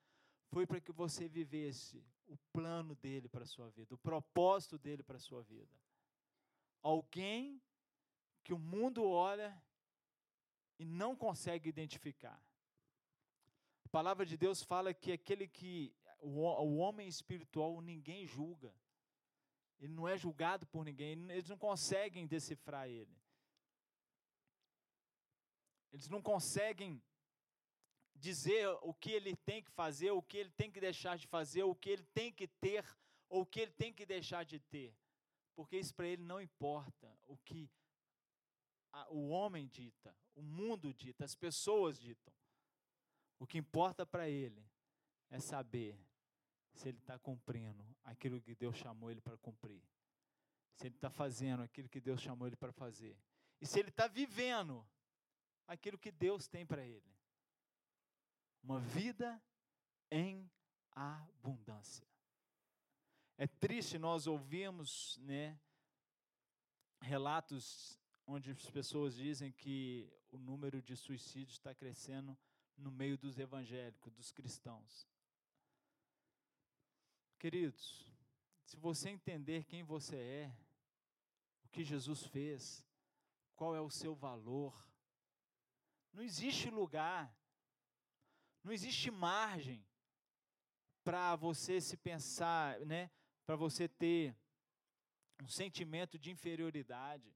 foi 0.49 0.65
para 0.65 0.79
que 0.79 0.91
você 0.91 1.27
vivesse 1.27 2.03
o 2.25 2.37
plano 2.51 2.95
dele 2.95 3.27
para 3.27 3.43
a 3.43 3.47
sua 3.47 3.69
vida, 3.69 3.95
o 3.95 3.97
propósito 3.97 4.77
dele 4.77 5.03
para 5.03 5.17
a 5.17 5.19
sua 5.19 5.41
vida. 5.43 5.75
Alguém 6.81 7.61
que 8.43 8.53
o 8.53 8.59
mundo 8.59 9.05
olha 9.05 9.61
e 10.79 10.85
não 10.85 11.15
consegue 11.15 11.67
identificar. 11.67 12.41
A 13.83 13.89
palavra 13.89 14.25
de 14.25 14.37
Deus 14.37 14.61
fala 14.61 14.93
que 14.93 15.11
aquele 15.11 15.47
que 15.47 15.95
o, 16.19 16.41
o 16.41 16.77
homem 16.77 17.07
espiritual 17.07 17.81
ninguém 17.81 18.25
julga. 18.25 18.73
Ele 19.79 19.93
não 19.93 20.07
é 20.07 20.17
julgado 20.17 20.65
por 20.67 20.83
ninguém, 20.83 21.13
eles 21.29 21.49
não 21.49 21.57
conseguem 21.57 22.25
decifrar 22.25 22.87
ele. 22.87 23.15
Eles 25.91 26.09
não 26.09 26.21
conseguem 26.21 27.01
dizer 28.15 28.67
o 28.81 28.93
que 28.93 29.11
ele 29.11 29.35
tem 29.35 29.63
que 29.63 29.71
fazer, 29.71 30.11
o 30.11 30.21
que 30.21 30.37
ele 30.37 30.51
tem 30.51 30.71
que 30.71 30.79
deixar 30.79 31.17
de 31.17 31.27
fazer, 31.27 31.63
o 31.63 31.75
que 31.75 31.89
ele 31.89 32.03
tem 32.13 32.31
que 32.31 32.47
ter 32.47 32.83
ou 33.29 33.41
o 33.41 33.45
que 33.45 33.59
ele 33.59 33.71
tem 33.71 33.93
que 33.93 34.05
deixar 34.05 34.43
de 34.43 34.59
ter. 34.59 34.95
Porque 35.55 35.77
isso 35.77 35.93
para 35.93 36.07
ele 36.07 36.23
não 36.23 36.41
importa 36.41 37.17
o 37.25 37.37
que 37.37 37.69
o 39.09 39.29
homem 39.29 39.67
dita, 39.67 40.15
o 40.35 40.41
mundo 40.41 40.93
dita, 40.93 41.25
as 41.25 41.35
pessoas 41.35 41.99
ditam. 41.99 42.33
O 43.39 43.45
que 43.45 43.57
importa 43.57 44.05
para 44.05 44.27
ele 44.27 44.65
é 45.29 45.39
saber 45.39 45.99
se 46.77 46.87
ele 46.87 46.99
está 46.99 47.17
cumprindo 47.17 47.83
aquilo 48.03 48.39
que 48.39 48.55
Deus 48.55 48.77
chamou 48.77 49.09
ele 49.09 49.19
para 49.19 49.37
cumprir. 49.37 49.81
Se 50.75 50.87
ele 50.87 50.95
está 50.95 51.09
fazendo 51.09 51.63
aquilo 51.63 51.89
que 51.89 51.99
Deus 51.99 52.21
chamou 52.21 52.47
ele 52.47 52.55
para 52.55 52.71
fazer. 52.71 53.17
E 53.59 53.65
se 53.65 53.79
ele 53.79 53.89
está 53.89 54.07
vivendo 54.07 54.87
aquilo 55.67 55.97
que 55.97 56.11
Deus 56.11 56.47
tem 56.47 56.65
para 56.65 56.85
ele. 56.85 57.11
Uma 58.61 58.79
vida 58.79 59.41
em 60.11 60.49
abundância. 60.91 62.05
É 63.37 63.47
triste 63.47 63.97
nós 63.97 64.27
ouvirmos, 64.27 65.17
né, 65.21 65.59
relatos 67.01 67.99
onde 68.25 68.51
as 68.51 68.69
pessoas 68.69 69.15
dizem 69.15 69.51
que 69.51 70.11
o 70.29 70.37
número 70.37 70.81
de 70.81 70.95
suicídios 70.95 71.53
está 71.53 71.73
crescendo 71.73 72.37
no 72.77 72.91
meio 72.91 73.17
dos 73.17 73.39
evangélicos, 73.39 74.13
dos 74.13 74.31
cristãos. 74.31 75.07
Queridos, 77.39 78.11
se 78.65 78.75
você 78.77 79.09
entender 79.09 79.63
quem 79.65 79.83
você 79.83 80.17
é, 80.17 80.57
o 81.63 81.69
que 81.69 81.83
Jesus 81.83 82.25
fez, 82.25 82.83
qual 83.55 83.75
é 83.75 83.81
o 83.81 83.89
seu 83.91 84.15
valor, 84.15 84.73
não 86.11 86.23
existe 86.23 86.69
lugar, 86.71 87.31
não 88.63 88.71
existe 88.71 89.11
margem 89.11 89.85
para 91.03 91.35
você 91.35 91.79
se 91.79 91.95
pensar, 91.95 92.79
né, 92.81 93.11
para 93.45 93.55
você 93.55 93.87
ter 93.87 94.35
um 95.41 95.47
sentimento 95.47 96.17
de 96.17 96.31
inferioridade. 96.31 97.33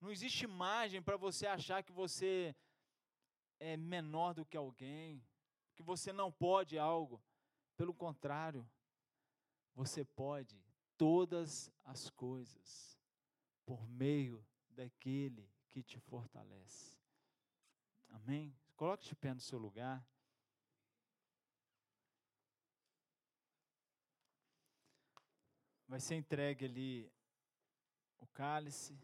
Não 0.00 0.12
existe 0.12 0.46
margem 0.46 1.02
para 1.02 1.16
você 1.16 1.46
achar 1.46 1.82
que 1.82 1.92
você 1.92 2.54
é 3.58 3.76
menor 3.76 4.32
do 4.32 4.46
que 4.46 4.56
alguém, 4.56 5.22
que 5.74 5.82
você 5.82 6.12
não 6.12 6.30
pode 6.30 6.78
algo. 6.78 7.20
Pelo 7.76 7.92
contrário, 7.92 8.68
você 9.78 10.04
pode 10.04 10.60
todas 10.96 11.70
as 11.84 12.10
coisas 12.10 12.98
por 13.64 13.88
meio 13.88 14.44
daquele 14.70 15.48
que 15.70 15.84
te 15.84 16.00
fortalece. 16.00 16.98
Amém? 18.08 18.52
Coloque-te 18.74 19.14
pé 19.14 19.32
no 19.32 19.38
seu 19.38 19.56
lugar. 19.56 20.04
Vai 25.86 26.00
ser 26.00 26.16
entregue 26.16 26.64
ali 26.64 27.12
o 28.18 28.26
cálice. 28.26 28.98